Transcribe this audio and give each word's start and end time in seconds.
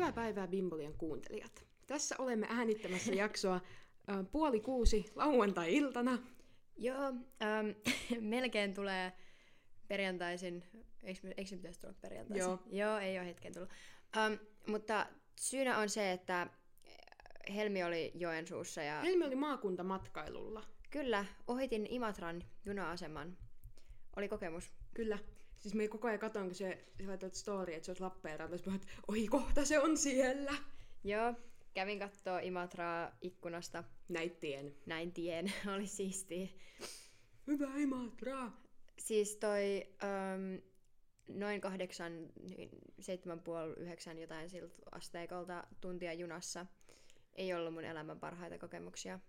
Hyvää 0.00 0.12
päivää 0.12 0.48
Bimbolien 0.48 0.94
kuuntelijat. 0.94 1.66
Tässä 1.86 2.14
olemme 2.18 2.46
äänittämässä 2.50 3.12
jaksoa 3.12 3.54
äh, 3.54 4.26
puoli 4.32 4.60
kuusi 4.60 5.04
lauantai-iltana. 5.14 6.18
Joo, 6.76 7.06
ähm, 7.42 7.68
melkein 8.20 8.74
tulee 8.74 9.12
perjantaisin. 9.88 10.64
Eikö, 11.02 11.28
eikö 11.28 11.44
se 11.48 11.56
pitäisi 11.56 11.80
tulla 11.80 11.94
perjantaisin? 12.00 12.48
Joo. 12.48 12.58
Joo, 12.66 12.98
ei 12.98 13.18
ole 13.18 13.26
hetken 13.26 13.52
tullut. 13.52 13.70
Ähm, 14.16 14.32
mutta 14.66 15.06
syynä 15.36 15.78
on 15.78 15.88
se, 15.88 16.12
että 16.12 16.46
Helmi 17.54 17.84
oli 17.84 18.12
Joensuussa 18.14 18.82
ja 18.82 19.00
Helmi 19.00 19.26
oli 19.26 19.36
maakuntamatkailulla. 19.36 20.64
kyllä, 20.90 21.24
ohitin 21.46 21.86
Imatran 21.90 22.44
juna-aseman. 22.64 23.36
Oli 24.16 24.28
kokemus. 24.28 24.72
Kyllä. 24.94 25.18
Siis 25.60 25.74
me 25.74 25.88
koko 25.88 26.08
ajan 26.08 26.20
katoin, 26.20 26.46
kun 26.46 26.54
se, 26.54 26.84
se 27.00 27.06
laitat 27.06 27.34
story, 27.34 27.74
että 27.74 27.84
se 27.84 27.90
olisi 27.90 28.02
Lappeenrannassa. 28.02 28.70
Mä 28.70 28.76
että 28.76 28.88
oi 29.08 29.26
kohta 29.26 29.64
se 29.64 29.78
on 29.78 29.96
siellä. 29.96 30.54
Joo, 31.04 31.34
kävin 31.74 31.98
kattoo 31.98 32.38
Imatraa 32.38 33.16
ikkunasta. 33.20 33.84
Näittien. 34.08 34.74
Näin 34.86 35.12
tien, 35.12 35.52
oli 35.74 35.86
siistiä. 35.86 36.48
Hyvä 37.46 37.76
Imatra. 37.76 38.50
Siis 38.98 39.36
toi 39.36 39.86
ähm, 40.04 40.54
noin 41.28 41.60
kahdeksan, 41.60 42.28
niin 42.48 42.70
seitsemän 43.00 43.40
puoli, 43.40 43.74
yhdeksän 43.76 44.18
jotain 44.18 44.50
siltä 44.50 44.74
asteikolta 44.92 45.64
tuntia 45.80 46.12
junassa. 46.12 46.66
Ei 47.34 47.54
ollut 47.54 47.74
mun 47.74 47.84
elämän 47.84 48.20
parhaita 48.20 48.58
kokemuksia. 48.58 49.20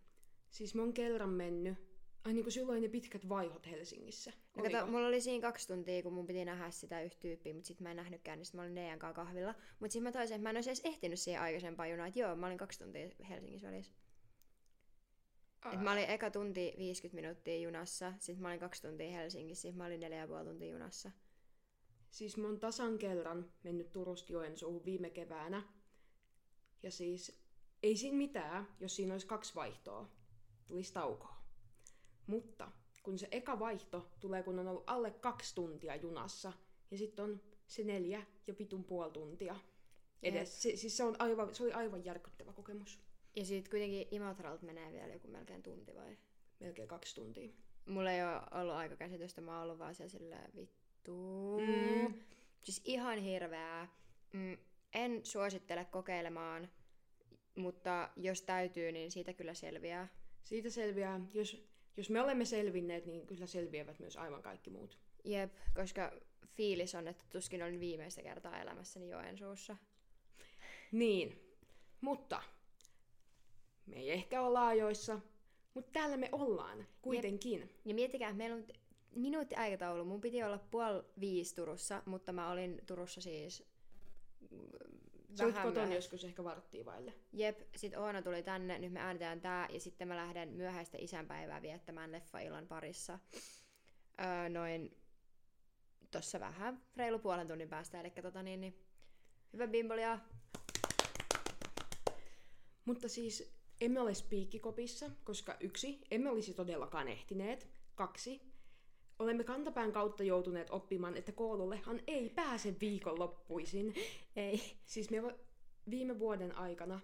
Siis 0.50 0.75
mä 0.75 0.81
oon 0.81 0.94
kerran 0.94 1.30
mennyt. 1.30 1.91
Ai 2.23 2.34
niin 2.34 2.43
kuin 2.43 2.53
silloin 2.53 2.81
ne 2.81 2.89
pitkät 2.89 3.30
vaihot 3.30 3.67
Helsingissä. 3.67 4.34
No 4.57 4.63
kato, 4.63 4.88
mulla 4.88 5.07
oli 5.07 5.21
siinä 5.21 5.41
kaksi 5.41 5.67
tuntia, 5.67 6.03
kun 6.03 6.13
mun 6.13 6.27
piti 6.27 6.45
nähdä 6.45 6.71
sitä 6.71 7.02
yhtä 7.02 7.20
tyyppiä, 7.20 7.53
mutta 7.53 7.67
sitten 7.67 7.83
mä 7.83 7.91
en 7.91 7.97
nähnytkään, 7.97 8.39
niin 8.39 8.45
sit 8.45 8.55
mä 8.55 8.61
olin 8.61 8.75
Neijan 8.75 9.00
kanssa 9.00 9.16
kahvilla. 9.25 9.55
Mutta 9.80 9.94
sitten 9.94 10.03
mä 10.03 10.11
toisin, 10.11 10.36
että 10.36 10.44
mä 10.44 10.50
en 10.50 10.58
olisi 10.58 10.69
edes 10.69 10.81
ehtinyt 10.83 11.19
siihen 11.19 11.41
aikaisempaan 11.41 11.89
junaan, 11.89 12.08
että 12.08 12.19
joo, 12.19 12.36
mä 12.36 12.45
olin 12.45 12.58
kaksi 12.58 12.80
tuntia 12.80 13.09
Helsingissä 13.30 13.67
välissä. 13.67 13.94
Et 15.73 15.81
mä 15.81 15.91
olin 15.91 16.09
eka 16.09 16.31
tunti 16.31 16.73
50 16.78 17.22
minuuttia 17.22 17.59
junassa, 17.59 18.13
sitten 18.19 18.41
mä 18.41 18.47
olin 18.47 18.59
kaksi 18.59 18.81
tuntia 18.81 19.11
Helsingissä, 19.11 19.61
sitten 19.61 19.78
mä 19.78 19.85
olin 19.85 20.00
neljä 20.00 20.19
ja 20.19 20.28
puoli 20.28 20.45
tuntia 20.45 20.72
junassa. 20.72 21.11
Siis 22.09 22.38
mä 22.38 22.47
oon 22.47 22.59
tasan 22.59 22.97
kerran 22.97 23.52
mennyt 23.63 23.91
Turusta 23.91 24.33
Joensuuhun 24.33 24.85
viime 24.85 25.09
keväänä. 25.09 25.63
Ja 26.83 26.91
siis 26.91 27.41
ei 27.83 27.97
siinä 27.97 28.17
mitään, 28.17 28.67
jos 28.80 28.95
siinä 28.95 29.13
olisi 29.13 29.28
kaksi 29.28 29.56
vaihtoa. 29.56 30.09
Tulisi 30.67 30.94
taukoa. 30.94 31.41
Mutta 32.27 32.72
kun 33.03 33.19
se 33.19 33.27
eka 33.31 33.59
vaihto 33.59 34.09
tulee, 34.19 34.44
kun 34.44 34.59
on 34.59 34.67
ollut 34.67 34.83
alle 34.88 35.11
kaksi 35.11 35.55
tuntia 35.55 35.95
junassa, 35.95 36.53
ja 36.91 36.97
sitten 36.97 37.25
on 37.25 37.41
se 37.67 37.83
neljä 37.83 38.23
ja 38.47 38.53
pitun 38.53 38.83
puoli 38.83 39.11
tuntia 39.11 39.55
edes. 40.23 40.61
Se, 40.61 40.75
siis 40.75 40.97
se, 40.97 41.03
on 41.03 41.16
aivan, 41.19 41.55
se 41.55 41.63
oli 41.63 41.72
aivan 41.72 42.05
järkyttävä 42.05 42.53
kokemus. 42.53 43.00
Ja 43.36 43.45
sitten 43.45 43.72
kuitenkin 43.72 44.08
Imatralta 44.11 44.66
menee 44.66 44.91
vielä 44.91 45.13
joku 45.13 45.28
melkein 45.28 45.63
tunti 45.63 45.95
vai? 45.95 46.17
Melkein 46.59 46.88
kaksi 46.88 47.16
tuntia. 47.16 47.50
Mulla 47.86 48.11
ei 48.11 48.23
ole 48.23 48.61
ollut 48.61 48.75
aikakäsitystä, 48.75 49.41
mä 49.41 49.53
oon 49.53 49.63
ollut 49.63 49.80
vaan 49.80 49.95
siellä 49.95 50.09
silleen 50.09 50.52
vittu. 50.56 51.58
Mm. 51.59 52.13
Siis 52.63 52.81
ihan 52.85 53.17
hirveää. 53.17 53.88
Mm, 54.33 54.58
en 54.94 55.25
suosittele 55.25 55.85
kokeilemaan, 55.85 56.69
mutta 57.56 58.09
jos 58.16 58.41
täytyy, 58.41 58.91
niin 58.91 59.11
siitä 59.11 59.33
kyllä 59.33 59.53
selviää. 59.53 60.08
Siitä 60.44 60.69
selviää, 60.69 61.22
jos, 61.33 61.70
jos 61.97 62.09
me 62.09 62.22
olemme 62.22 62.45
selvinneet, 62.45 63.06
niin 63.06 63.28
kyllä 63.28 63.45
selviävät 63.45 64.00
myös 64.00 64.17
aivan 64.17 64.42
kaikki 64.42 64.70
muut. 64.70 64.97
Jep, 65.23 65.53
koska 65.75 66.11
fiilis 66.47 66.95
on, 66.95 67.08
että 67.08 67.23
tuskin 67.30 67.64
olin 67.64 67.80
viimeistä 67.80 68.22
kertaa 68.22 68.61
elämässäni 68.61 69.09
Joensuussa. 69.09 69.78
Niin, 70.92 71.57
mutta 72.02 72.44
me 73.85 73.96
ei 73.96 74.12
ehkä 74.12 74.41
olla 74.41 74.68
ajoissa, 74.68 75.19
mutta 75.74 75.91
täällä 75.91 76.18
me 76.18 76.29
ollaan 76.31 76.88
kuitenkin. 77.02 77.69
Ja 77.85 77.94
miettikää, 77.94 78.34
meillä 78.34 78.56
on 78.56 78.66
minuutti 79.16 79.56
aikataulu. 79.56 80.06
Mun 80.06 80.22
piti 80.22 80.44
olla 80.44 80.58
puoli 80.58 81.03
viisi 81.19 81.56
Turussa, 81.56 82.03
mutta 82.06 82.34
mä 82.34 82.52
olin 82.52 82.81
Turussa 82.85 83.22
siis 83.22 83.63
kotona 85.38 85.72
myöhä- 85.72 85.96
joskus 85.96 86.24
ehkä 86.24 86.44
varttia 86.44 86.86
vaille. 86.86 87.14
Jep, 87.34 87.59
sit 87.75 87.96
Oona 87.96 88.22
tuli 88.22 88.44
tänne, 88.44 88.80
nyt 88.80 88.94
me 88.94 89.00
äänitään 89.00 89.42
tää, 89.42 89.68
ja 89.69 89.80
sitten 89.80 90.08
mä 90.08 90.16
lähden 90.16 90.50
myöhäistä 90.50 90.97
isänpäivää 91.02 91.62
viettämään 91.62 92.12
leffaillan 92.12 92.68
parissa. 92.68 93.19
Öö, 94.22 94.50
noin 94.50 94.97
tossa 96.12 96.40
vähän, 96.40 96.81
reilu 96.96 97.20
puolen 97.20 97.47
tunnin 97.47 97.70
päästä, 97.70 98.00
eli 98.00 98.09
tota 98.09 98.44
niin, 98.44 98.62
niin 98.62 98.86
hyvä 99.53 99.68
bimbolia. 99.68 100.20
Mutta 102.86 103.09
siis 103.09 103.53
emme 103.81 104.00
ole 104.00 104.14
spiikkikopissa, 104.14 105.12
koska 105.24 105.58
yksi, 105.59 106.02
emme 106.12 106.30
olisi 106.30 106.53
todellakaan 106.53 107.08
ehtineet. 107.08 107.68
Kaksi, 107.96 108.50
olemme 109.22 109.44
kantapään 109.44 109.92
kautta 109.92 110.24
joutuneet 110.24 110.70
oppimaan, 110.70 111.18
että 111.18 111.32
koulullehan 111.32 112.00
ei 112.08 112.30
pääse 112.30 112.76
viikonloppuisin. 112.82 113.96
Ei. 114.36 114.62
Siis 114.86 115.09
me 115.09 115.36
viime 115.90 116.20
vuoden 116.20 116.58
aikana 116.58 117.00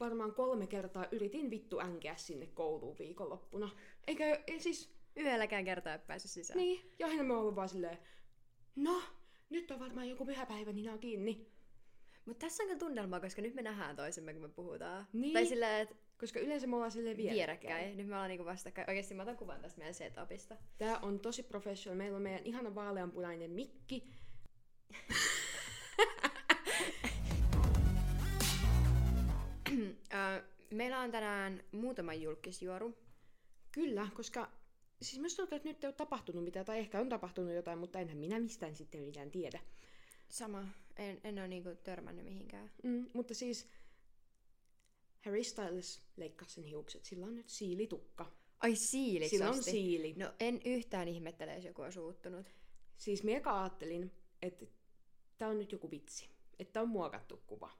varmaan 0.00 0.34
kolme 0.34 0.66
kertaa 0.66 1.06
yritin 1.12 1.50
vittu 1.50 1.80
änkeä 1.80 2.16
sinne 2.16 2.46
kouluun 2.46 2.98
viikonloppuna. 2.98 3.70
Eikä, 4.06 4.42
ei 4.46 4.60
siis, 4.60 4.96
Yhdelläkään 5.16 5.64
kertaa 5.64 5.92
ei 5.92 5.98
päässyt 6.06 6.30
sisään. 6.30 6.58
niin, 6.58 6.92
ja 6.98 7.06
aina 7.06 7.22
me 7.22 7.34
ollaan 7.34 7.56
vaan 7.56 7.68
silleen, 7.68 7.98
no, 8.76 9.02
nyt 9.50 9.70
on 9.70 9.80
varmaan 9.80 10.08
joku 10.08 10.26
pyhäpäivä, 10.26 10.72
niin 10.72 10.90
on 10.90 10.98
kiinni. 10.98 11.46
Mutta 12.24 12.46
tässä 12.46 12.62
on 12.62 12.66
kyllä 12.68 12.78
tunnelma, 12.78 13.20
koska 13.20 13.42
nyt 13.42 13.54
me 13.54 13.62
nähdään 13.62 13.96
toisemme, 13.96 14.32
kun 14.32 14.42
me 14.42 14.48
puhutaan. 14.48 15.06
Niin. 15.12 15.32
Tai 15.32 15.46
silleen, 15.46 15.80
että 15.80 15.96
Koska 16.20 16.40
yleensä 16.40 16.66
me 16.66 16.76
ollaan 16.76 16.90
silleen 16.90 17.16
vierekkäin. 17.16 17.36
vierekkäin. 17.36 17.96
Nyt 17.96 18.06
me 18.06 18.14
ollaan 18.14 18.28
niinku 18.28 18.44
vastakkain. 18.44 18.90
Oikeesti 18.90 19.14
mä 19.14 19.22
otan 19.22 19.36
kuvan 19.36 19.60
tästä 19.60 19.78
meidän 19.78 19.94
setupista. 19.94 20.56
Tää 20.78 20.98
on 20.98 21.20
tosi 21.20 21.42
professional. 21.42 21.98
Meillä 21.98 22.16
on 22.16 22.22
meidän 22.22 22.44
ihana 22.44 22.74
vaaleanpunainen 22.74 23.50
mikki. 23.50 24.04
Meillä 30.70 31.00
on 31.00 31.10
tänään 31.10 31.62
muutama 31.72 32.14
julkisjuoru. 32.14 32.98
Kyllä, 33.72 34.08
koska 34.14 34.50
siis 35.02 35.20
myös 35.20 35.36
tuntuu, 35.36 35.56
että 35.56 35.68
nyt 35.68 35.84
ei 35.84 35.88
ole 35.88 35.94
tapahtunut 35.94 36.44
mitään, 36.44 36.66
tai 36.66 36.78
ehkä 36.78 37.00
on 37.00 37.08
tapahtunut 37.08 37.54
jotain, 37.54 37.78
mutta 37.78 37.98
enhän 37.98 38.18
minä 38.18 38.40
mistään 38.40 38.74
sitten 38.74 39.00
mitään 39.00 39.30
tiedä. 39.30 39.60
Sama. 40.28 40.64
En, 40.96 41.20
en 41.24 41.38
ole 41.38 41.48
niinku 41.48 41.70
törmännyt 41.84 42.24
mihinkään. 42.24 42.70
Mm, 42.82 43.06
mutta 43.12 43.34
siis 43.34 43.68
Harry 45.26 45.44
Styles 45.44 46.02
leikkasi 46.16 46.54
sen 46.54 46.64
hiukset. 46.64 47.04
Sillä 47.04 47.26
on 47.26 47.34
nyt 47.34 47.48
siilitukka. 47.48 48.32
Ai 48.60 48.74
siiliksi 48.76 49.30
Sillä 49.36 49.50
on 49.50 49.58
asti. 49.58 49.70
siili. 49.70 50.14
No 50.16 50.32
en 50.40 50.60
yhtään 50.64 51.08
ihmettele, 51.08 51.54
jos 51.54 51.64
joku 51.64 51.82
on 51.82 51.92
suuttunut. 51.92 52.46
Siis 52.96 53.22
minä 53.24 53.38
eka 53.38 53.62
ajattelin, 53.62 54.12
että 54.42 54.66
tämä 55.38 55.50
on 55.50 55.58
nyt 55.58 55.72
joku 55.72 55.90
vitsi. 55.90 56.30
Että 56.58 56.82
on 56.82 56.88
muokattu 56.88 57.42
kuva. 57.46 57.70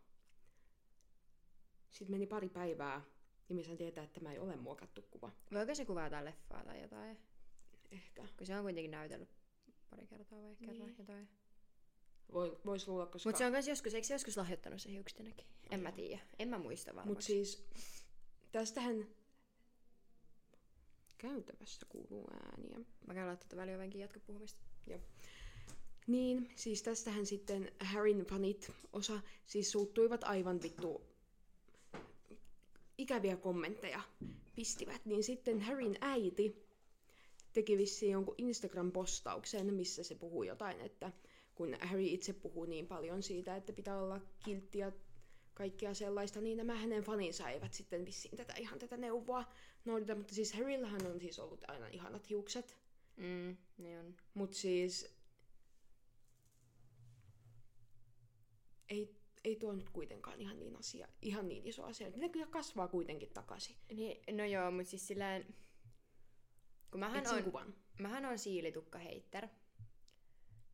Sitten 1.91 2.11
meni 2.15 2.27
pari 2.27 2.49
päivää, 2.49 3.03
ja 3.49 3.55
minä 3.55 3.67
sain 3.67 3.79
tietää, 3.79 4.05
että 4.05 4.21
tämä 4.21 4.33
ei 4.33 4.39
ole 4.39 4.57
muokattu 4.57 5.03
kuva. 5.03 5.33
Voiko 5.53 5.75
se 5.75 5.85
kuvaa 5.85 6.05
jotain 6.05 6.25
leffaa 6.25 6.65
tai 6.65 6.83
jotain? 6.83 7.19
Ehkä. 7.91 8.29
Kun 8.37 8.47
se 8.47 8.57
on 8.57 8.63
kuitenkin 8.63 8.91
näytellyt 8.91 9.29
pari 9.91 10.07
kertaa 10.07 10.43
vai 10.43 10.57
kerran 10.57 10.79
Niin. 10.79 10.95
jotain. 10.99 11.29
Voi, 12.33 12.59
vois 12.67 12.89
luulla, 12.89 13.07
koska... 13.07 13.29
Mutta 13.29 13.39
se 13.39 13.47
on 13.47 13.53
myös 13.53 13.69
joskus, 13.69 13.95
eikö 13.95 14.07
se 14.07 14.15
joskus 14.15 14.37
lahjoittanut 14.37 14.83
se 14.83 14.91
hiukset 14.91 15.19
jonnekin? 15.19 15.47
En 15.71 15.81
mä 15.81 15.93
tiedä. 15.93 16.23
En 16.39 16.49
mä 16.49 16.59
muista 16.59 16.91
varmaksi. 16.91 17.09
Mutta 17.09 17.25
siis 17.25 17.67
tästähän 18.53 19.07
käytävässä 21.19 21.87
kuuluu 21.89 22.29
ääniä. 22.33 22.79
Mä 23.07 23.15
käyn 23.15 23.27
laittaa 23.27 23.49
tätä 23.49 23.63
väliovenkin 23.63 24.01
jatka 24.01 24.21
puhumista. 24.21 24.61
Niin, 26.07 26.51
siis 26.55 26.83
tästähän 26.83 27.27
sitten 27.27 27.73
Harryn 27.81 28.27
fanit 28.27 28.73
osa 28.93 29.21
siis 29.47 29.73
suuttuivat 29.73 30.25
aivan 30.25 30.63
vittu 30.63 31.03
ikäviä 32.99 33.37
kommentteja 33.37 34.01
pistivät, 34.55 35.05
niin 35.05 35.25
sitten 35.25 35.61
Harryn 35.61 35.97
äiti 36.01 36.67
teki 37.53 37.79
vissiin 37.79 38.13
jonkun 38.13 38.35
Instagram-postauksen, 38.39 39.75
missä 39.75 40.03
se 40.03 40.15
puhuu 40.15 40.43
jotain, 40.43 40.81
että 40.81 41.13
kun 41.57 41.77
Harry 41.81 42.05
itse 42.05 42.33
puhuu 42.33 42.65
niin 42.65 42.87
paljon 42.87 43.23
siitä, 43.23 43.57
että 43.57 43.73
pitää 43.73 43.99
olla 44.03 44.21
kiltti 44.45 44.79
ja 44.79 44.93
kaikkea 45.55 45.95
sellaista, 45.95 46.41
niin 46.41 46.57
nämä 46.57 46.75
hänen 46.75 47.03
faninsa 47.03 47.49
eivät 47.51 47.75
sitten 47.75 48.07
vissiin 48.07 48.37
tätä 48.37 48.55
ihan 48.59 48.79
tätä 48.79 48.97
neuvoa 48.97 49.45
noudata, 49.85 50.15
mutta 50.15 50.35
siis 50.35 50.53
Harryllähän 50.53 51.07
on 51.07 51.21
siis 51.21 51.39
ollut 51.39 51.65
aina 51.69 51.87
ihanat 51.89 52.29
hiukset, 52.31 52.77
Mm, 53.17 53.57
niin 53.79 53.99
on. 53.99 54.17
mutta 54.35 54.57
siis 54.57 55.17
ei, 58.89 59.17
ei 59.45 59.57
tuo 59.57 59.73
nyt 59.73 59.91
kuitenkaan 59.91 60.41
ihan 60.41 60.59
niin, 60.59 60.77
asia, 60.77 61.09
ihan 61.23 61.49
niin 61.49 61.67
iso 61.67 61.85
asia. 61.85 62.11
Ne 62.17 62.29
kyllä 62.29 62.47
kasvaa 62.47 62.89
kuitenkin 62.89 63.31
takaisin. 63.35 63.77
Niin, 63.93 64.37
no 64.37 64.45
joo, 64.45 64.71
mutta 64.71 64.91
siis 64.91 65.07
silleen... 65.07 65.55
Kun 66.91 67.01
mähän 67.01 67.27
on, 67.27 67.45
kuvan. 67.45 67.75
mähän 67.99 68.25
on 68.25 68.39
siilitukka 68.39 68.99
heitter. 68.99 69.49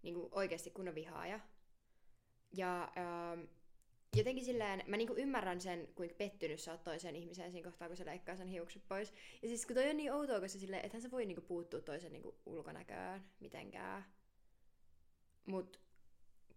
Niinku 0.03 0.29
oikeesti 0.33 0.71
kun 0.71 0.89
on 0.89 0.95
vihaaja. 0.95 1.41
Ja 2.53 2.93
ähm, 2.99 3.41
jotenkin 4.17 4.45
silleen, 4.45 4.83
mä 4.87 4.97
niinku 4.97 5.15
ymmärrän 5.17 5.61
sen, 5.61 5.89
kuinka 5.95 6.15
pettynyt 6.19 6.61
sä 6.61 6.73
oot 6.73 6.85
toisen 6.85 7.17
ihmiseen 7.17 7.53
siinä 7.53 7.71
kohtaa, 7.71 7.89
kun 7.89 7.97
se 7.97 8.07
leikkaa 8.07 8.37
sen 8.37 8.49
hiukset 8.49 8.89
pois. 8.89 9.13
Ja 9.43 9.49
siis 9.49 9.67
kun 9.67 9.75
toi 9.75 9.91
on 9.91 9.97
niin 9.97 10.13
outoa, 10.13 10.41
koska 10.41 10.59
silleen, 10.59 10.85
ethän 10.85 11.03
sä 11.03 11.11
voi 11.11 11.27
niinku 11.27 11.43
puuttua 11.43 11.81
toisen 11.81 12.13
niinku 12.13 12.35
ulkonäköön 12.47 13.25
mitenkään. 13.41 14.05
Mut 15.47 15.81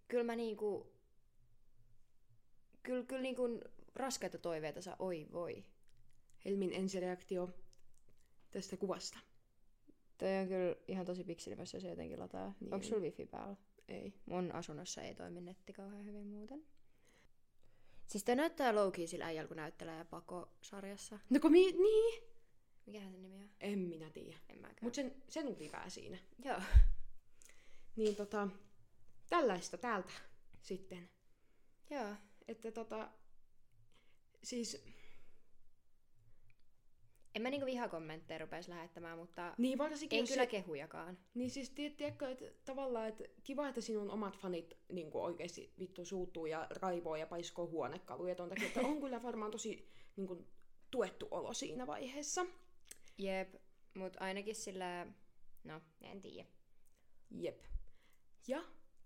kyllä 0.08 0.24
mä 0.24 0.36
niinku, 0.36 0.94
kyllä, 2.84 3.04
kyllä 3.04 3.22
niinku 3.22 3.60
raskaita 3.96 4.38
toiveita 4.38 4.82
saa, 4.82 4.96
oi 5.00 5.28
voi. 5.32 5.66
Helmin 6.46 6.74
ensireaktio 6.74 7.50
tästä 8.52 8.78
kuvasta. 8.78 9.20
Toi 10.18 10.38
on 10.42 10.48
kyllä 10.48 10.76
ihan 10.88 11.06
tosi 11.06 11.24
pikselipä, 11.24 11.66
se 11.66 11.78
jotenkin 11.78 12.20
lataa. 12.20 12.54
Niin. 12.60 12.74
Onko 12.74 12.86
sulla 12.86 13.02
wifi 13.02 13.26
päällä? 13.26 13.56
Ei. 13.88 14.14
Mun 14.26 14.52
asunnossa 14.52 15.02
ei 15.02 15.16
toimi 15.16 15.42
netti 15.42 15.74
kauhean 15.74 16.06
hyvin 16.06 16.28
muuten. 16.28 16.66
Siis 18.08 18.24
toi 18.24 18.36
näyttää 18.36 18.76
low 18.76 18.94
sillä 19.06 19.26
äijällä, 19.26 19.48
kun 19.48 19.58
näyttelee 19.58 20.04
Pako-sarjassa. 20.06 21.20
No 21.30 21.40
kun 21.40 21.52
mi- 21.52 21.72
niin. 21.72 22.24
Mikähän 22.86 23.12
sen 23.12 23.22
nimi 23.22 23.40
on? 23.40 23.50
En 23.60 23.80
minä 23.80 24.10
tiedä. 24.10 24.38
En 24.50 24.60
mäkään. 24.60 24.78
Mut 24.82 24.94
sen, 24.96 25.16
sen 25.30 25.60
hyvää 25.60 25.90
siinä. 25.90 26.18
Joo. 26.46 26.62
Niin 27.96 28.16
tota, 28.16 28.48
tällaista 29.30 29.78
täältä 29.78 30.12
sitten. 30.62 31.10
Joo. 31.90 32.16
Että 32.48 32.72
tota, 32.72 33.12
siis, 34.44 34.86
En 37.36 37.42
mä 37.42 37.50
niinku 37.50 37.66
vihakommentteja 37.66 38.38
rupes 38.38 38.68
lähettämään, 38.68 39.18
mutta 39.18 39.54
niin 39.58 39.82
en 39.82 40.28
kyllä 40.28 40.44
se, 40.44 40.48
kehujakaan. 40.48 41.18
Niin 41.34 41.50
siis 41.52 41.70
tied- 41.70 41.96
tiedätkö, 41.98 42.30
että 42.30 42.46
tavallaan, 42.66 43.08
että 43.08 43.24
kiva, 43.44 43.70
että 43.70 43.82
sinun 43.82 44.12
omat 44.12 44.38
fanit 44.38 44.78
niin 44.90 45.10
oikeasti 45.14 45.74
vittu 45.80 46.06
suuttuu 46.06 46.46
ja 46.46 46.68
raivoo 46.70 47.16
ja 47.16 47.28
paiskoo 47.28 47.68
huonekaluja 47.68 48.36
ton 48.36 48.50
takia, 48.50 48.68
että 48.68 48.82
on 48.82 49.02
kyllä 49.02 49.24
varmaan 49.24 49.52
tosi 49.52 49.90
niin 50.16 50.28
kuin, 50.28 50.48
tuettu 50.92 51.28
olo 51.32 51.54
siinä 51.54 51.88
vaiheessa. 51.88 52.46
Jep, 53.18 53.56
mut 53.94 54.18
ainakin 54.20 54.56
sillä... 54.56 55.08
No, 55.64 55.82
en 56.02 56.22
tiedä. 56.22 56.50
Jep. 57.32 57.64
Ja 58.48 58.64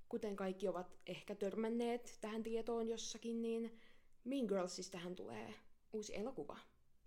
kuten 0.09 0.35
kaikki 0.35 0.67
ovat 0.67 0.97
ehkä 1.07 1.35
törmänneet 1.35 2.17
tähän 2.21 2.43
tietoon 2.43 2.87
jossakin, 2.87 3.41
niin 3.41 3.79
Mean 4.23 4.45
Girlsistähän 4.45 5.15
tulee 5.15 5.53
uusi 5.93 6.17
elokuva 6.17 6.57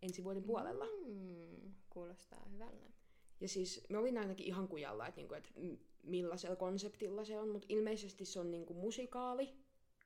ensi 0.02 0.24
vuoden 0.24 0.42
puolella. 0.42 0.84
Mm, 1.06 1.72
kuulostaa 1.90 2.46
hyvältä. 2.52 2.86
Ja 3.40 3.48
siis 3.48 3.86
me 3.88 3.98
olin 3.98 4.18
ainakin 4.18 4.46
ihan 4.46 4.68
kujalla, 4.68 5.06
että, 5.06 5.20
niinku, 5.20 5.34
m- 5.56 5.76
millaisella 6.02 6.56
konseptilla 6.56 7.24
se 7.24 7.38
on, 7.38 7.48
mutta 7.48 7.66
ilmeisesti 7.68 8.24
se 8.24 8.40
on 8.40 8.50
niinku 8.50 8.74
musikaali, 8.74 9.56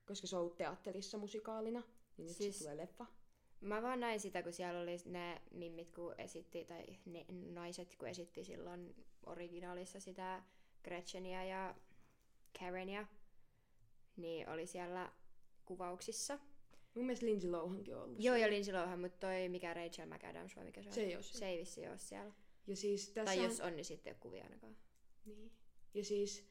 koska 0.07 0.27
se 0.27 0.37
on 0.37 0.41
ollut 0.43 0.57
teatterissa 0.57 1.19
musikaalina, 1.19 1.81
niin 2.17 2.27
nyt 2.27 2.37
Siis- 2.37 2.39
siis... 2.39 2.59
tulee 2.59 2.77
leffa. 2.77 3.07
Mä 3.61 3.83
vaan 3.83 4.01
näin 4.01 4.21
sitä, 4.21 4.43
kun 4.43 4.53
siellä 4.53 4.81
oli 4.81 4.97
ne 5.05 5.43
mimmit, 5.51 5.91
kun 5.91 6.15
esitti, 6.19 6.65
tai 6.65 6.85
ne 7.05 7.25
naiset, 7.29 7.97
kun 7.97 8.09
esitti 8.09 8.45
silloin 8.45 8.95
originaalissa 9.27 10.01
sitä 10.01 10.43
Gretchenia 10.85 11.45
ja 11.45 11.75
Karenia, 12.59 13.07
niin 14.17 14.49
oli 14.49 14.67
siellä 14.67 15.13
kuvauksissa. 15.65 16.39
Mun 16.97 17.07
mielestä 17.07 17.27
Lindsay 17.27 17.51
Lohankin 17.51 17.97
on 17.97 18.03
ollut 18.03 18.25
Joo, 18.25 18.37
ja 18.37 18.51
Lindsay 18.51 18.75
Lohan, 18.75 19.01
mutta 19.01 19.19
toi 19.19 19.49
mikä 19.49 19.75
Rachel 19.75 20.07
McAdams 20.07 20.57
vai 20.57 20.65
mikä 20.65 20.83
se 20.83 20.89
on? 20.89 20.95
Se 20.95 21.01
ei 21.01 21.17
oo 21.17 21.23
siellä. 21.23 21.39
Se 21.39 21.49
ei 21.49 21.59
vissi 21.59 21.89
ole 21.89 21.99
siellä. 21.99 22.33
Ja 22.67 22.77
siis 22.77 23.09
tässä 23.09 23.25
Tai 23.25 23.39
on... 23.39 23.45
jos 23.45 23.61
on, 23.61 23.77
niin 23.77 23.85
sitten 23.85 24.11
ei 24.11 24.15
ole 24.15 24.21
kuvia 24.21 24.45
ainakaan. 24.45 24.77
Niin. 25.27 25.53
Ja 25.95 26.05
siis 26.05 26.49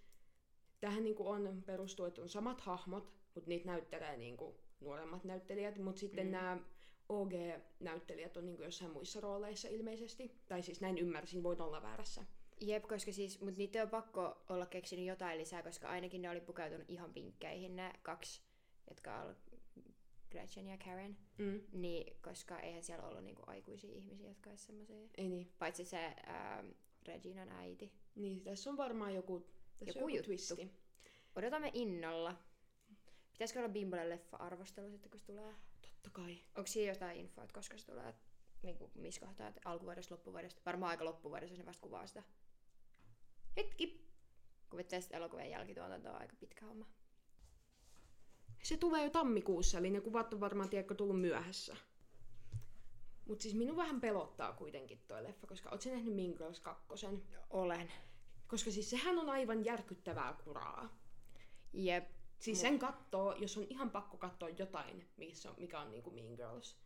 tähän 0.79 1.03
niinku 1.03 1.27
on 1.27 1.63
perustuu, 1.65 2.05
että 2.05 2.21
on 2.21 2.29
samat 2.29 2.61
hahmot, 2.61 3.13
mutta 3.35 3.49
niitä 3.49 3.65
näyttelee 3.65 4.17
niinku 4.17 4.59
nuoremmat 4.79 5.23
näyttelijät, 5.23 5.77
mutta 5.77 5.99
sitten 5.99 6.25
mm. 6.25 6.31
nämä 6.31 6.59
OG-näyttelijät 7.09 8.37
on 8.37 8.45
niinku 8.45 8.63
jossain 8.63 8.91
muissa 8.91 9.21
rooleissa 9.21 9.67
ilmeisesti. 9.67 10.31
Tai 10.47 10.63
siis 10.63 10.81
näin 10.81 10.97
ymmärsin, 10.97 11.43
voin 11.43 11.61
olla 11.61 11.81
väärässä. 11.81 12.25
Jep, 12.61 12.83
koska 12.83 13.11
siis, 13.11 13.41
mutta 13.41 13.57
niitä 13.57 13.83
on 13.83 13.89
pakko 13.89 14.43
olla 14.49 14.65
keksinyt 14.65 15.05
jotain 15.05 15.37
lisää, 15.37 15.63
koska 15.63 15.89
ainakin 15.89 16.21
ne 16.21 16.29
oli 16.29 16.41
pukeutunut 16.41 16.89
ihan 16.89 17.13
pinkkeihin 17.13 17.75
ne 17.75 17.93
kaksi, 18.03 18.41
jotka 18.89 19.21
on 19.21 19.35
Gretchen 20.35 20.67
ja 20.67 20.77
Karen. 20.77 21.17
Mm. 21.37 21.61
Niin, 21.71 22.17
koska 22.21 22.59
eihän 22.59 22.83
siellä 22.83 23.07
ollut 23.07 23.23
niinku 23.23 23.43
aikuisia 23.47 23.91
ihmisiä, 23.95 24.27
jotka 24.27 24.49
olisi 24.49 24.65
semmoisia. 24.65 24.97
Ei 25.17 25.29
niin. 25.29 25.51
Paitsi 25.59 25.85
se 25.85 26.05
ähm, 26.05 26.67
Reginan 27.07 27.49
äiti. 27.49 27.91
Niin, 28.15 28.41
tässä 28.41 28.69
on 28.69 28.77
varmaan 28.77 29.15
joku, 29.15 29.39
tässä 29.79 29.99
Joku 29.99 29.99
joku 29.99 30.09
juttu. 30.09 30.25
twisti. 30.25 30.71
Odotamme 31.35 31.71
innolla. 31.73 32.35
Pitäisikö 33.31 33.59
olla 33.59 33.69
Bimbolle 33.69 34.09
leffa-arvostelu 34.09 34.89
sitten, 34.89 35.11
kun 35.11 35.19
se 35.19 35.25
tulee? 35.25 35.55
Totta 35.81 36.09
kai. 36.09 36.37
Onko 36.55 36.67
siinä 36.67 36.91
jotain 36.91 37.19
infoa, 37.19 37.43
että 37.43 37.53
koska 37.53 37.77
se 37.77 37.85
tulee? 37.85 38.13
Niin 38.63 38.77
kuin, 38.77 38.91
missä 38.95 39.25
kohtaa? 39.25 39.47
Että 39.47 39.61
alkuvuodesta, 39.65 40.13
loppuvuodesta? 40.15 40.61
Varmaan 40.65 40.89
aika 40.89 41.05
loppuvuodesta, 41.05 41.53
jos 41.53 41.59
ne 41.59 41.65
vasta 41.65 41.81
kuvaa 41.81 42.07
sitä. 42.07 42.23
Hetki! 43.57 44.05
Vetää 44.75 45.01
sitten 45.01 45.17
elokuvien 45.17 45.49
jälkituotanto 45.49 46.09
on 46.09 46.21
aika 46.21 46.35
pitkä 46.39 46.65
homma. 46.65 46.85
Se 48.65 48.77
tulee 48.77 49.03
jo 49.03 49.09
tammikuussa, 49.09 49.77
eli 49.77 49.89
ne 49.89 50.01
kuvat 50.01 50.33
on 50.33 50.39
varmaan 50.39 50.69
tiedätkö, 50.69 50.95
tullut 50.95 51.21
myöhässä. 51.21 51.75
Mutta 53.27 53.43
siis 53.43 53.55
minun 53.55 53.77
vähän 53.77 54.01
pelottaa 54.01 54.53
kuitenkin 54.53 55.03
toi 55.07 55.23
leffa, 55.23 55.47
koska 55.47 55.69
oot 55.69 55.81
sä 55.81 55.89
nähnyt 55.89 56.15
Mean 56.15 56.33
Girls 56.37 56.59
2? 56.59 56.85
Olen. 57.49 57.91
Koska 58.47 58.71
siis 58.71 58.89
sehän 58.89 59.19
on 59.19 59.29
aivan 59.29 59.65
järkyttävää 59.65 60.33
kuraa. 60.43 60.97
Jep. 61.73 62.09
Siis 62.39 62.61
sen 62.61 62.79
kattoo, 62.79 63.35
jos 63.35 63.57
on 63.57 63.65
ihan 63.69 63.91
pakko 63.91 64.17
katsoa 64.17 64.49
jotain, 64.49 65.05
missä 65.17 65.49
on, 65.49 65.55
mikä 65.59 65.79
on 65.79 65.91
niinku 65.91 66.11
Mean 66.11 66.35
Girls. 66.35 66.77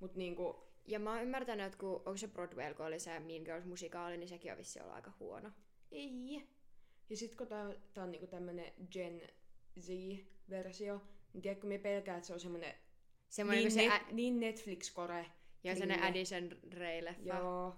Mut 0.00 0.14
niinku, 0.14 0.66
Ja 0.86 0.98
mä 0.98 1.12
oon 1.12 1.22
ymmärtänyt, 1.22 1.66
että 1.66 1.78
kun, 1.78 1.96
onko 1.96 2.16
se 2.16 2.28
Broadway, 2.28 2.74
kun 2.74 2.86
oli 2.86 3.00
se 3.00 3.20
Mean 3.20 3.42
Girls 3.42 3.64
musikaali, 3.64 4.16
niin 4.16 4.28
sekin 4.28 4.52
on 4.52 4.58
vissi 4.58 4.80
ollut 4.80 4.94
aika 4.94 5.12
huono. 5.20 5.50
ei. 5.90 6.48
Ja 7.10 7.16
sit 7.16 7.34
kun 7.34 7.46
tää, 7.46 7.74
tää 7.94 8.04
on 8.04 8.10
niinku 8.10 8.26
tämmönen 8.26 8.72
Gen 8.90 9.22
Z-versio, 9.80 11.02
niin 11.32 11.42
tiedätkö, 11.42 11.66
me 11.66 11.78
pelkää, 11.78 12.16
että 12.16 12.26
se 12.26 12.32
on 12.32 12.40
semmonen 12.40 12.74
Semmoinen 13.28 13.64
niin, 13.64 13.72
se 13.72 13.88
ä- 13.88 14.04
niin 14.12 14.40
Netflix-kore. 14.40 15.26
ja 15.64 15.74
semmoinen 15.74 15.98
klinge. 15.98 16.08
Addison 16.08 16.50
Rae-leffa. 16.72 17.28
Joo. 17.38 17.76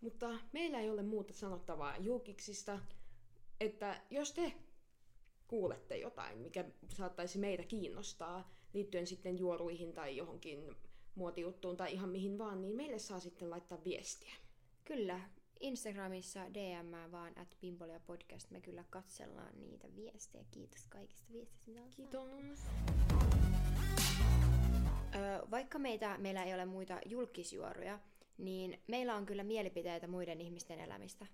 Mutta 0.00 0.38
meillä 0.52 0.80
ei 0.80 0.90
ole 0.90 1.02
muuta 1.02 1.34
sanottavaa 1.34 1.96
julkiksista, 1.96 2.78
että 3.60 4.00
jos 4.10 4.32
te 4.32 4.52
kuulette 5.48 5.96
jotain, 5.96 6.38
mikä 6.38 6.64
saattaisi 6.88 7.38
meitä 7.38 7.62
kiinnostaa 7.64 8.54
liittyen 8.74 9.06
sitten 9.06 9.38
juoruihin 9.38 9.92
tai 9.92 10.16
johonkin 10.16 10.76
muotijuttuun 11.14 11.76
tai 11.76 11.92
ihan 11.92 12.08
mihin 12.08 12.38
vaan, 12.38 12.62
niin 12.62 12.76
meille 12.76 12.98
saa 12.98 13.20
sitten 13.20 13.50
laittaa 13.50 13.84
viestiä. 13.84 14.34
Kyllä. 14.84 15.20
Instagramissa 15.60 16.40
DM 16.54 17.12
vaan 17.12 17.38
at 17.38 17.56
Bimbolia 17.60 18.00
podcast. 18.00 18.50
Me 18.50 18.60
kyllä 18.60 18.84
katsellaan 18.90 19.60
niitä 19.60 19.88
viestejä. 19.96 20.44
Kiitos 20.50 20.86
kaikista 20.88 21.32
viesteistä, 21.32 22.02
mitä 22.02 22.20
on. 22.20 22.30
Kiitos. 22.30 22.60
Öö, 25.14 25.50
vaikka 25.50 25.78
meitä, 25.78 26.18
meillä 26.18 26.44
ei 26.44 26.54
ole 26.54 26.64
muita 26.64 27.00
julkisjuoruja, 27.06 27.98
niin 28.38 28.82
meillä 28.86 29.14
on 29.14 29.26
kyllä 29.26 29.44
mielipiteitä 29.44 30.06
muiden 30.06 30.40
ihmisten 30.40 30.80
elämistä. 30.80 31.26